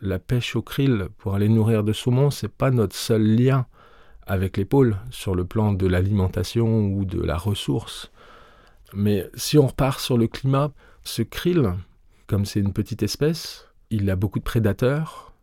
la 0.00 0.18
pêche 0.18 0.56
au 0.56 0.62
krill 0.62 1.08
pour 1.18 1.34
aller 1.34 1.48
nourrir 1.48 1.84
de 1.84 1.92
saumon, 1.92 2.30
c'est 2.30 2.52
pas 2.52 2.70
notre 2.70 2.96
seul 2.96 3.22
lien 3.22 3.66
avec 4.26 4.56
les 4.56 4.64
pôles 4.64 4.96
sur 5.10 5.34
le 5.34 5.44
plan 5.44 5.72
de 5.72 5.86
l'alimentation 5.86 6.86
ou 6.86 7.04
de 7.04 7.20
la 7.20 7.36
ressource. 7.36 8.10
Mais 8.94 9.28
si 9.34 9.58
on 9.58 9.66
repart 9.66 10.00
sur 10.00 10.16
le 10.16 10.26
climat, 10.26 10.72
ce 11.04 11.22
krill, 11.22 11.74
comme 12.32 12.46
c'est 12.46 12.60
une 12.60 12.72
petite 12.72 13.02
espèce, 13.02 13.68
il 13.90 14.08
a 14.08 14.16
beaucoup 14.16 14.38
de 14.38 14.44
prédateurs. 14.44 15.34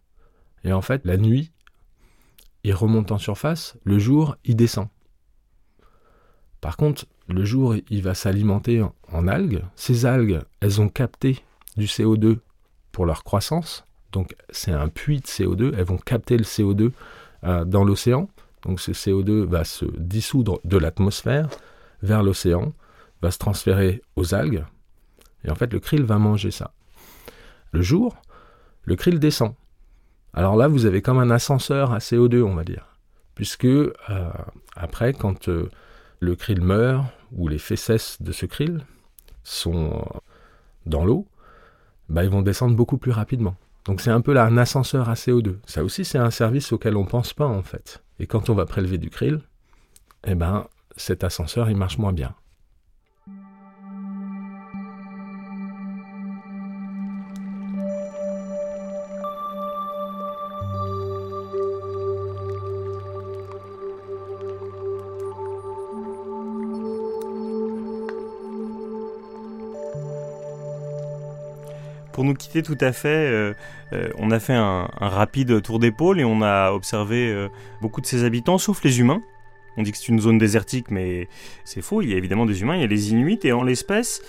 Et 0.63 0.73
en 0.73 0.81
fait, 0.81 1.05
la 1.05 1.17
nuit, 1.17 1.51
il 2.63 2.73
remonte 2.73 3.11
en 3.11 3.19
surface. 3.19 3.77
Le 3.83 3.99
jour, 3.99 4.37
il 4.43 4.55
descend. 4.55 4.87
Par 6.61 6.77
contre, 6.77 7.05
le 7.27 7.45
jour, 7.45 7.75
il 7.91 8.01
va 8.01 8.15
s'alimenter 8.15 8.83
en 9.11 9.27
algues. 9.27 9.61
Ces 9.75 10.07
algues, 10.07 10.41
elles 10.61 10.81
ont 10.81 10.89
capté 10.89 11.43
du 11.77 11.85
CO2 11.85 12.39
pour 12.91 13.05
leur 13.05 13.23
croissance. 13.23 13.85
Donc 14.11 14.35
c'est 14.49 14.71
un 14.71 14.87
puits 14.87 15.19
de 15.19 15.27
CO2. 15.27 15.75
Elles 15.77 15.85
vont 15.85 15.99
capter 15.99 16.37
le 16.37 16.43
CO2 16.43 16.91
euh, 17.43 17.65
dans 17.65 17.83
l'océan. 17.83 18.31
Donc 18.63 18.79
ce 18.79 18.93
CO2 18.93 19.43
va 19.43 19.63
se 19.63 19.85
dissoudre 19.99 20.59
de 20.63 20.79
l'atmosphère 20.79 21.49
vers 22.01 22.23
l'océan, 22.23 22.73
va 23.21 23.29
se 23.29 23.37
transférer 23.37 24.01
aux 24.15 24.33
algues. 24.33 24.65
Et 25.43 25.51
en 25.51 25.55
fait, 25.55 25.71
le 25.71 25.79
krill 25.79 26.01
va 26.01 26.17
manger 26.17 26.49
ça 26.49 26.73
le 27.71 27.81
jour, 27.81 28.17
le 28.83 28.95
krill 28.95 29.19
descend. 29.19 29.53
Alors 30.33 30.55
là, 30.55 30.67
vous 30.67 30.85
avez 30.85 31.01
comme 31.01 31.19
un 31.19 31.29
ascenseur 31.29 31.91
à 31.93 31.99
CO2, 31.99 32.41
on 32.41 32.55
va 32.55 32.63
dire. 32.63 32.97
Puisque 33.35 33.65
euh, 33.65 33.93
après, 34.75 35.13
quand 35.13 35.49
euh, 35.49 35.69
le 36.19 36.35
krill 36.35 36.61
meurt, 36.61 37.05
ou 37.31 37.47
les 37.47 37.59
fesses 37.59 38.21
de 38.21 38.31
ce 38.31 38.45
krill 38.45 38.81
sont 39.43 40.03
dans 40.85 41.05
l'eau, 41.05 41.27
bah, 42.09 42.23
ils 42.23 42.29
vont 42.29 42.41
descendre 42.41 42.75
beaucoup 42.75 42.97
plus 42.97 43.11
rapidement. 43.11 43.55
Donc 43.85 44.01
c'est 44.01 44.11
un 44.11 44.21
peu 44.21 44.33
là 44.33 44.45
un 44.45 44.57
ascenseur 44.57 45.09
à 45.09 45.13
CO2. 45.13 45.57
Ça 45.65 45.83
aussi, 45.83 46.05
c'est 46.05 46.17
un 46.17 46.31
service 46.31 46.71
auquel 46.71 46.95
on 46.95 47.03
ne 47.03 47.09
pense 47.09 47.33
pas 47.33 47.47
en 47.47 47.63
fait. 47.63 48.03
Et 48.19 48.27
quand 48.27 48.49
on 48.49 48.55
va 48.55 48.65
prélever 48.65 48.97
du 48.97 49.09
krill, 49.09 49.41
eh 50.27 50.35
ben, 50.35 50.67
cet 50.97 51.23
ascenseur, 51.23 51.69
il 51.69 51.77
marche 51.77 51.97
moins 51.97 52.13
bien. 52.13 52.35
Nous 72.29 72.35
quitter 72.35 72.63
tout 72.63 72.77
à 72.79 72.91
fait, 72.91 73.55
on 74.17 74.31
a 74.31 74.39
fait 74.39 74.53
un, 74.53 74.87
rapide 74.99 75.61
tour 75.61 75.79
d'épaule 75.79 76.19
et 76.19 76.23
on 76.23 76.41
a 76.41 76.71
observé 76.71 77.47
beaucoup 77.81 78.01
de 78.01 78.05
ses 78.05 78.23
habitants, 78.23 78.57
sauf 78.57 78.83
les 78.83 78.99
humains. 78.99 79.21
On 79.77 79.83
dit 79.83 79.91
que 79.91 79.97
c'est 79.97 80.09
une 80.09 80.19
zone 80.19 80.37
désertique, 80.37 80.91
mais 80.91 81.27
c'est 81.63 81.81
faux. 81.81 82.01
Il 82.01 82.09
y 82.09 82.13
a 82.13 82.17
évidemment 82.17 82.45
des 82.45 82.61
humains, 82.61 82.75
il 82.75 82.81
y 82.81 82.83
a 82.83 82.87
les 82.87 83.11
Inuits, 83.11 83.39
et 83.43 83.51
en 83.51 83.63
l'espèce, 83.63 84.21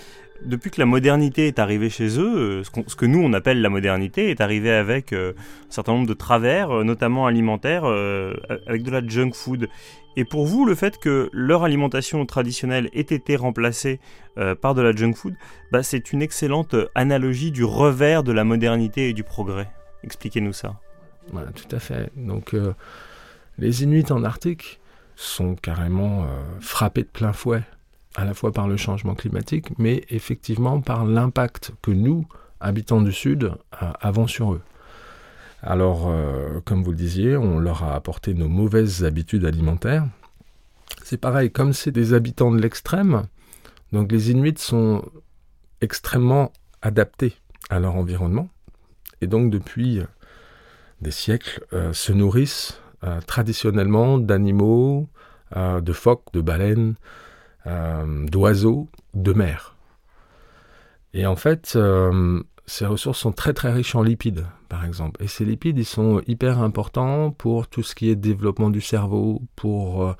depuis 0.43 0.71
que 0.71 0.79
la 0.79 0.85
modernité 0.85 1.47
est 1.47 1.59
arrivée 1.59 1.89
chez 1.89 2.19
eux, 2.19 2.61
euh, 2.61 2.63
ce, 2.63 2.95
que 2.95 3.05
nous 3.05 3.21
on 3.21 3.33
appelle 3.33 3.61
la 3.61 3.69
modernité 3.69 4.29
est 4.29 4.41
arrivé 4.41 4.71
avec 4.71 5.13
euh, 5.13 5.33
un 5.37 5.71
certain 5.71 5.93
nombre 5.93 6.07
de 6.07 6.13
travers, 6.13 6.71
euh, 6.71 6.83
notamment 6.83 7.27
alimentaires, 7.27 7.85
avec 8.65 8.83
de 8.83 8.91
la 8.91 9.05
junk 9.05 9.31
food. 9.33 9.69
Et 10.17 10.25
pour 10.25 10.45
vous, 10.45 10.65
le 10.65 10.75
fait 10.75 10.97
que 10.97 11.29
leur 11.31 11.63
alimentation 11.63 12.25
traditionnelle 12.25 12.89
ait 12.93 13.01
été 13.01 13.35
remplacée 13.35 13.99
par 14.61 14.75
de 14.75 14.81
la 14.81 14.93
junk 14.93 15.13
food, 15.13 15.35
bah, 15.71 15.83
c'est 15.83 16.11
une 16.11 16.21
excellente 16.21 16.75
analogie 16.95 17.51
du 17.51 17.63
revers 17.63 18.23
de 18.23 18.31
la 18.31 18.43
modernité 18.43 19.09
et 19.09 19.13
du 19.13 19.23
progrès. 19.23 19.69
Expliquez-nous 20.03 20.53
ça. 20.53 20.79
Voilà, 21.31 21.51
tout 21.51 21.73
à 21.75 21.79
fait. 21.79 22.11
Donc, 22.15 22.55
les 23.57 23.83
Inuits 23.83 24.11
en 24.11 24.23
Arctique 24.23 24.79
sont 25.15 25.55
carrément 25.55 26.25
frappés 26.59 27.03
de 27.03 27.07
plein 27.07 27.33
fouet 27.33 27.63
à 28.15 28.25
la 28.25 28.33
fois 28.33 28.51
par 28.51 28.67
le 28.67 28.77
changement 28.77 29.15
climatique, 29.15 29.67
mais 29.77 30.03
effectivement 30.09 30.81
par 30.81 31.05
l'impact 31.05 31.73
que 31.81 31.91
nous, 31.91 32.27
habitants 32.59 33.01
du 33.01 33.11
Sud, 33.11 33.45
euh, 33.81 33.91
avons 34.01 34.27
sur 34.27 34.53
eux. 34.53 34.61
Alors, 35.61 36.09
euh, 36.09 36.59
comme 36.65 36.83
vous 36.83 36.91
le 36.91 36.97
disiez, 36.97 37.37
on 37.37 37.59
leur 37.59 37.83
a 37.83 37.95
apporté 37.95 38.33
nos 38.33 38.47
mauvaises 38.47 39.03
habitudes 39.03 39.45
alimentaires. 39.45 40.05
C'est 41.03 41.17
pareil, 41.17 41.51
comme 41.51 41.73
c'est 41.73 41.91
des 41.91 42.13
habitants 42.13 42.51
de 42.51 42.59
l'extrême, 42.59 43.23
donc 43.91 44.11
les 44.11 44.31
Inuits 44.31 44.57
sont 44.57 45.03
extrêmement 45.81 46.51
adaptés 46.81 47.35
à 47.69 47.79
leur 47.79 47.95
environnement, 47.95 48.49
et 49.21 49.27
donc 49.27 49.51
depuis 49.51 49.99
euh, 49.99 50.05
des 51.01 51.11
siècles 51.11 51.65
se 51.93 52.11
nourrissent 52.11 52.79
traditionnellement 53.25 54.19
d'animaux, 54.19 55.09
de 55.55 55.93
phoques, 55.93 56.31
de 56.33 56.41
baleines, 56.41 56.93
euh, 57.67 58.25
d'oiseaux 58.25 58.89
de 59.13 59.33
mer. 59.33 59.75
Et 61.13 61.27
en 61.27 61.35
fait, 61.35 61.73
euh, 61.75 62.41
ces 62.65 62.85
ressources 62.85 63.19
sont 63.19 63.31
très 63.31 63.53
très 63.53 63.71
riches 63.71 63.95
en 63.95 64.03
lipides, 64.03 64.45
par 64.69 64.85
exemple. 64.85 65.23
Et 65.23 65.27
ces 65.27 65.45
lipides, 65.45 65.77
ils 65.77 65.85
sont 65.85 66.21
hyper 66.27 66.59
importants 66.59 67.31
pour 67.31 67.67
tout 67.67 67.83
ce 67.83 67.95
qui 67.95 68.09
est 68.09 68.15
développement 68.15 68.69
du 68.69 68.81
cerveau, 68.81 69.41
pour 69.55 70.03
euh, 70.03 70.13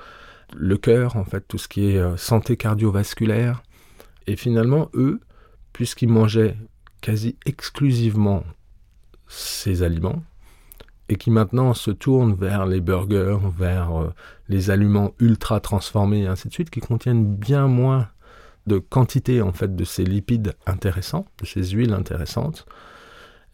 le 0.55 0.77
cœur, 0.77 1.15
en 1.15 1.23
fait, 1.23 1.47
tout 1.47 1.57
ce 1.57 1.67
qui 1.67 1.87
est 1.87 2.17
santé 2.17 2.57
cardiovasculaire. 2.57 3.63
Et 4.27 4.35
finalement, 4.35 4.89
eux, 4.93 5.21
puisqu'ils 5.73 6.09
mangeaient 6.09 6.57
quasi 7.01 7.37
exclusivement 7.45 8.43
ces 9.27 9.81
aliments, 9.83 10.21
et 11.11 11.15
qui 11.15 11.29
maintenant 11.29 11.73
se 11.73 11.91
tournent 11.91 12.35
vers 12.35 12.65
les 12.65 12.79
burgers, 12.79 13.37
vers 13.57 14.01
euh, 14.01 14.13
les 14.47 14.69
aliments 14.69 15.11
ultra 15.19 15.59
transformés 15.59 16.21
et 16.21 16.27
ainsi 16.27 16.47
de 16.47 16.53
suite, 16.53 16.69
qui 16.69 16.79
contiennent 16.79 17.35
bien 17.35 17.67
moins 17.67 18.07
de 18.67 18.77
quantité 18.79 19.41
en 19.41 19.51
fait 19.51 19.75
de 19.75 19.83
ces 19.83 20.03
lipides 20.03 20.53
intéressants, 20.65 21.25
de 21.39 21.45
ces 21.45 21.63
huiles 21.69 21.93
intéressantes, 21.93 22.65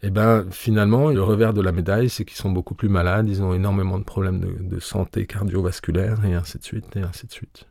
et 0.00 0.06
eh 0.06 0.10
ben 0.10 0.46
finalement 0.50 1.10
le 1.10 1.22
revers 1.22 1.52
de 1.52 1.60
la 1.60 1.72
médaille, 1.72 2.08
c'est 2.08 2.24
qu'ils 2.24 2.36
sont 2.36 2.52
beaucoup 2.52 2.74
plus 2.74 2.88
malades, 2.88 3.28
ils 3.28 3.42
ont 3.42 3.52
énormément 3.52 3.98
de 3.98 4.04
problèmes 4.04 4.40
de, 4.40 4.78
santé 4.78 5.26
cardiovasculaire 5.26 6.24
et 6.24 6.34
ainsi 6.34 6.58
de 6.58 6.62
suite 6.62 6.94
et 6.94 7.00
ainsi 7.00 7.26
de 7.26 7.32
suite. 7.32 7.66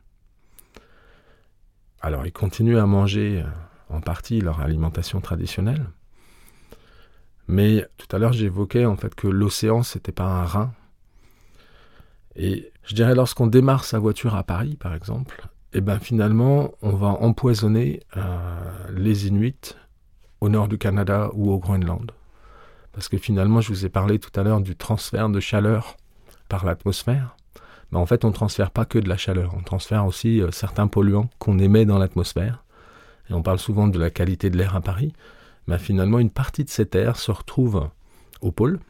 Alors 2.02 2.26
ils 2.26 2.32
continuent 2.32 2.78
à 2.78 2.84
manger 2.84 3.42
euh, 3.42 3.94
en 3.96 4.02
partie 4.02 4.42
leur 4.42 4.60
alimentation 4.60 5.22
traditionnelle, 5.22 5.86
mais 7.48 7.86
tout 7.96 8.14
à 8.14 8.18
l'heure, 8.18 8.34
j'évoquais 8.34 8.84
en 8.84 8.96
fait 8.96 9.14
que 9.14 9.26
l'océan, 9.26 9.82
c'était 9.82 10.12
pas 10.12 10.24
un 10.24 10.44
rein. 10.44 10.72
Et 12.36 12.70
je 12.84 12.94
dirais, 12.94 13.14
lorsqu'on 13.14 13.46
démarre 13.46 13.84
sa 13.84 13.98
voiture 13.98 14.36
à 14.36 14.44
Paris, 14.44 14.76
par 14.76 14.94
exemple, 14.94 15.48
et 15.74 15.78
eh 15.78 15.80
ben 15.82 15.98
finalement, 15.98 16.72
on 16.80 16.92
va 16.92 17.08
empoisonner 17.08 18.00
euh, 18.16 18.88
les 18.90 19.26
Inuits 19.26 19.74
au 20.40 20.48
nord 20.48 20.66
du 20.66 20.78
Canada 20.78 21.30
ou 21.34 21.50
au 21.50 21.58
Groenland. 21.58 22.10
Parce 22.92 23.08
que 23.08 23.18
finalement, 23.18 23.60
je 23.60 23.68
vous 23.68 23.84
ai 23.84 23.90
parlé 23.90 24.18
tout 24.18 24.30
à 24.40 24.42
l'heure 24.42 24.62
du 24.62 24.76
transfert 24.76 25.28
de 25.28 25.40
chaleur 25.40 25.98
par 26.48 26.64
l'atmosphère. 26.64 27.36
Mais 27.92 27.98
en 27.98 28.06
fait, 28.06 28.24
on 28.24 28.28
ne 28.28 28.32
transfère 28.32 28.70
pas 28.70 28.86
que 28.86 28.98
de 28.98 29.10
la 29.10 29.18
chaleur, 29.18 29.54
on 29.54 29.62
transfère 29.62 30.06
aussi 30.06 30.40
euh, 30.40 30.50
certains 30.52 30.86
polluants 30.86 31.28
qu'on 31.38 31.58
émet 31.58 31.84
dans 31.84 31.98
l'atmosphère. 31.98 32.64
Et 33.28 33.34
on 33.34 33.42
parle 33.42 33.58
souvent 33.58 33.88
de 33.88 33.98
la 33.98 34.08
qualité 34.08 34.48
de 34.48 34.56
l'air 34.56 34.74
à 34.74 34.80
Paris, 34.80 35.12
finalement 35.76 36.18
une 36.18 36.30
partie 36.30 36.64
de 36.64 36.70
cet 36.70 36.94
air 36.94 37.16
se 37.16 37.30
retrouve 37.30 37.90
au 38.40 38.52
pôle 38.52 38.80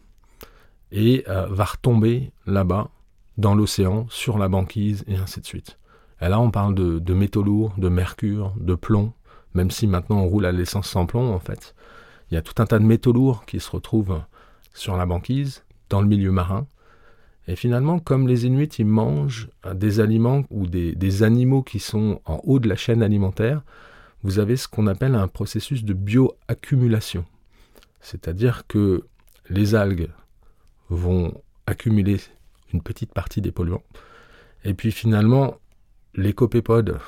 et 0.92 1.24
euh, 1.28 1.46
va 1.50 1.64
retomber 1.64 2.30
là-bas 2.46 2.90
dans 3.36 3.56
l'océan, 3.56 4.06
sur 4.10 4.38
la 4.38 4.48
banquise 4.48 5.04
et 5.08 5.16
ainsi 5.16 5.40
de 5.40 5.46
suite. 5.46 5.78
Et 6.20 6.28
là, 6.28 6.40
on 6.40 6.50
parle 6.50 6.74
de, 6.74 7.14
métaux 7.14 7.42
lourds, 7.42 7.74
de 7.78 7.88
mercure, 7.88 8.52
de 8.58 8.74
plomb, 8.74 9.12
même 9.54 9.70
si 9.70 9.86
maintenant 9.86 10.18
on 10.18 10.26
roule 10.26 10.46
à 10.46 10.52
l'essence 10.52 10.88
sans 10.88 11.06
plomb 11.06 11.32
en 11.32 11.38
fait. 11.38 11.74
Il 12.30 12.34
y 12.34 12.36
a 12.36 12.42
tout 12.42 12.60
un 12.60 12.66
tas 12.66 12.78
de 12.78 12.84
métaux 12.84 13.12
lourds 13.12 13.44
qui 13.46 13.60
se 13.60 13.70
retrouvent 13.70 14.20
sur 14.74 14.96
la 14.96 15.06
banquise, 15.06 15.64
dans 15.88 16.02
le 16.02 16.08
milieu 16.08 16.32
marin. 16.32 16.66
Et 17.46 17.56
finalement, 17.56 17.98
comme 17.98 18.28
les 18.28 18.44
Inuits, 18.44 18.68
ils 18.78 18.86
mangent 18.86 19.48
des 19.74 20.00
aliments 20.00 20.44
ou 20.50 20.66
des 20.66 21.22
animaux 21.22 21.62
qui 21.62 21.78
sont 21.78 22.20
en 22.26 22.40
haut 22.44 22.58
de 22.58 22.68
la 22.68 22.76
chaîne 22.76 23.02
alimentaire, 23.02 23.62
vous 24.22 24.38
avez 24.38 24.56
ce 24.56 24.68
qu'on 24.68 24.86
appelle 24.86 25.14
un 25.14 25.28
processus 25.28 25.84
de 25.84 25.94
bioaccumulation. 25.94 27.24
C'est-à-dire 28.00 28.66
que 28.66 29.04
les 29.48 29.74
algues 29.74 30.10
vont 30.90 31.40
accumuler 31.66 32.18
une 32.72 32.82
petite 32.82 33.12
partie 33.12 33.40
des 33.40 33.52
polluants. 33.52 33.82
Et 34.64 34.74
puis 34.74 34.92
finalement, 34.92 35.56
les 36.14 36.32
copépodes, 36.32 36.98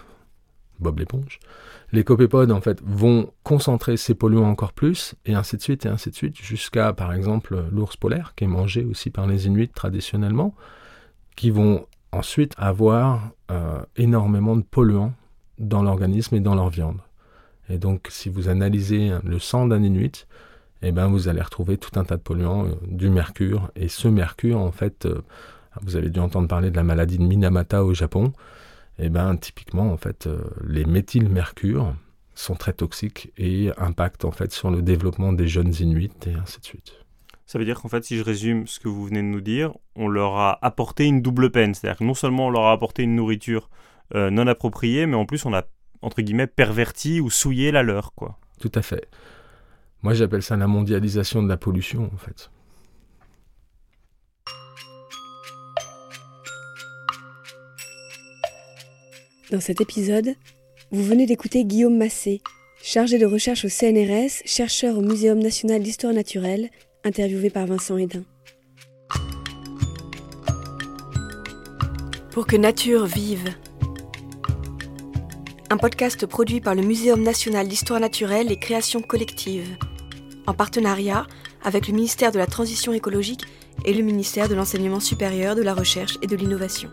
Bob 0.78 0.98
l'éponge, 0.98 1.38
les 1.92 2.04
copépodes 2.04 2.52
en 2.52 2.60
fait 2.60 2.80
vont 2.84 3.32
concentrer 3.42 3.96
ces 3.96 4.14
polluants 4.14 4.48
encore 4.48 4.72
plus, 4.72 5.14
et 5.26 5.34
ainsi 5.34 5.56
de 5.56 5.62
suite, 5.62 5.86
et 5.86 5.88
ainsi 5.88 6.10
de 6.10 6.14
suite, 6.14 6.40
jusqu'à 6.40 6.92
par 6.92 7.12
exemple 7.12 7.64
l'ours 7.72 7.96
polaire, 7.96 8.34
qui 8.36 8.44
est 8.44 8.48
mangé 8.48 8.84
aussi 8.84 9.10
par 9.10 9.26
les 9.26 9.46
Inuits 9.46 9.68
traditionnellement, 9.68 10.54
qui 11.36 11.50
vont 11.50 11.86
ensuite 12.12 12.54
avoir 12.56 13.30
euh, 13.50 13.80
énormément 13.96 14.56
de 14.56 14.62
polluants 14.62 15.12
dans 15.58 15.82
l'organisme 15.82 16.36
et 16.36 16.40
dans 16.40 16.54
leur 16.54 16.70
viande. 16.70 16.98
Et 17.68 17.78
donc, 17.78 18.08
si 18.10 18.28
vous 18.28 18.48
analysez 18.48 19.12
le 19.22 19.38
sang 19.38 19.66
d'un 19.66 19.82
Inuit, 19.82 20.26
eh 20.82 20.92
ben, 20.92 21.08
vous 21.08 21.28
allez 21.28 21.42
retrouver 21.42 21.76
tout 21.76 21.98
un 21.98 22.04
tas 22.04 22.16
de 22.16 22.22
polluants, 22.22 22.66
euh, 22.66 22.74
du 22.86 23.10
mercure. 23.10 23.70
Et 23.76 23.88
ce 23.88 24.08
mercure, 24.08 24.58
en 24.58 24.72
fait, 24.72 25.06
euh, 25.06 25.22
vous 25.82 25.96
avez 25.96 26.10
dû 26.10 26.20
entendre 26.20 26.48
parler 26.48 26.70
de 26.70 26.76
la 26.76 26.82
maladie 26.82 27.18
de 27.18 27.22
Minamata 27.22 27.84
au 27.84 27.94
Japon. 27.94 28.32
Eh 29.02 29.08
ben, 29.08 29.36
typiquement, 29.36 29.90
en 29.92 29.96
fait, 29.96 30.26
euh, 30.26 30.42
les 30.62 30.84
méthylmercures 30.84 31.94
sont 32.34 32.54
très 32.54 32.74
toxiques 32.74 33.32
et 33.38 33.70
impactent 33.78 34.24
en 34.24 34.30
fait 34.30 34.52
sur 34.52 34.70
le 34.70 34.82
développement 34.82 35.32
des 35.32 35.48
jeunes 35.48 35.74
Inuits 35.80 36.12
et 36.26 36.34
ainsi 36.34 36.60
de 36.60 36.64
suite. 36.64 36.92
Ça 37.46 37.58
veut 37.58 37.64
dire 37.64 37.80
qu'en 37.80 37.88
fait, 37.88 38.04
si 38.04 38.16
je 38.16 38.22
résume 38.22 38.66
ce 38.66 38.78
que 38.78 38.88
vous 38.88 39.06
venez 39.06 39.22
de 39.22 39.26
nous 39.26 39.40
dire, 39.40 39.72
on 39.96 40.06
leur 40.06 40.36
a 40.36 40.64
apporté 40.64 41.06
une 41.06 41.22
double 41.22 41.50
peine. 41.50 41.74
C'est-à-dire 41.74 41.98
que 41.98 42.04
non 42.04 42.14
seulement 42.14 42.46
on 42.46 42.50
leur 42.50 42.64
a 42.64 42.72
apporté 42.72 43.02
une 43.02 43.16
nourriture 43.16 43.70
euh, 44.14 44.30
non 44.30 44.46
appropriée, 44.46 45.06
mais 45.06 45.16
en 45.16 45.24
plus 45.24 45.44
on 45.46 45.54
a, 45.54 45.64
entre 46.02 46.20
guillemets, 46.20 46.46
perverti 46.46 47.20
ou 47.20 47.30
souillé 47.30 47.72
la 47.72 47.82
leur, 47.82 48.14
quoi. 48.14 48.38
Tout 48.60 48.72
à 48.74 48.82
fait. 48.82 49.08
Moi 50.02 50.14
j'appelle 50.14 50.42
ça 50.42 50.56
la 50.56 50.66
mondialisation 50.66 51.42
de 51.42 51.48
la 51.48 51.56
pollution, 51.56 52.10
en 52.14 52.18
fait. 52.18 52.50
Dans 59.50 59.60
cet 59.60 59.80
épisode, 59.80 60.36
vous 60.92 61.02
venez 61.02 61.26
d'écouter 61.26 61.64
Guillaume 61.64 61.96
Massé, 61.96 62.40
chargé 62.80 63.18
de 63.18 63.26
recherche 63.26 63.64
au 63.64 63.68
CNRS, 63.68 64.42
chercheur 64.44 64.96
au 64.96 65.00
Muséum 65.00 65.40
national 65.40 65.82
d'histoire 65.82 66.12
naturelle, 66.12 66.70
interviewé 67.02 67.50
par 67.50 67.66
Vincent 67.66 67.96
Hédin. 67.96 68.22
Pour 72.30 72.46
que 72.46 72.54
nature 72.54 73.06
vive, 73.06 73.48
un 75.68 75.78
podcast 75.78 76.26
produit 76.26 76.60
par 76.60 76.76
le 76.76 76.82
Muséum 76.82 77.20
national 77.20 77.66
d'histoire 77.66 77.98
naturelle 77.98 78.52
et 78.52 78.56
création 78.56 79.02
collective, 79.02 79.66
en 80.46 80.54
partenariat 80.54 81.26
avec 81.64 81.88
le 81.88 81.94
ministère 81.94 82.30
de 82.30 82.38
la 82.38 82.46
Transition 82.46 82.92
écologique 82.92 83.42
et 83.84 83.94
le 83.94 84.04
ministère 84.04 84.48
de 84.48 84.54
l'Enseignement 84.54 85.00
supérieur, 85.00 85.56
de 85.56 85.62
la 85.62 85.74
Recherche 85.74 86.18
et 86.22 86.28
de 86.28 86.36
l'Innovation. 86.36 86.90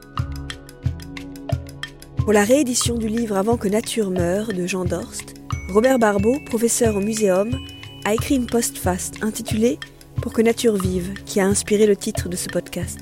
Pour 2.28 2.34
la 2.34 2.44
réédition 2.44 2.98
du 2.98 3.08
livre 3.08 3.38
Avant 3.38 3.56
que 3.56 3.70
nature 3.70 4.10
meure 4.10 4.52
de 4.52 4.68
Jean 4.68 4.84
Dorst, 4.84 5.36
Robert 5.70 5.98
Barbeau, 5.98 6.42
professeur 6.46 6.98
au 6.98 7.00
Muséum, 7.00 7.58
a 8.04 8.13
écrit 8.13 8.36
une 8.36 8.48
postface 8.48 9.12
intitulée 9.22 9.80
Pour 10.22 10.34
que 10.34 10.42
nature 10.42 10.76
vive, 10.76 11.13
qui 11.26 11.40
a 11.40 11.46
inspiré 11.46 11.88
le 11.88 11.96
titre 11.96 12.28
de 12.28 12.36
ce 12.36 12.50
podcast. 12.50 13.00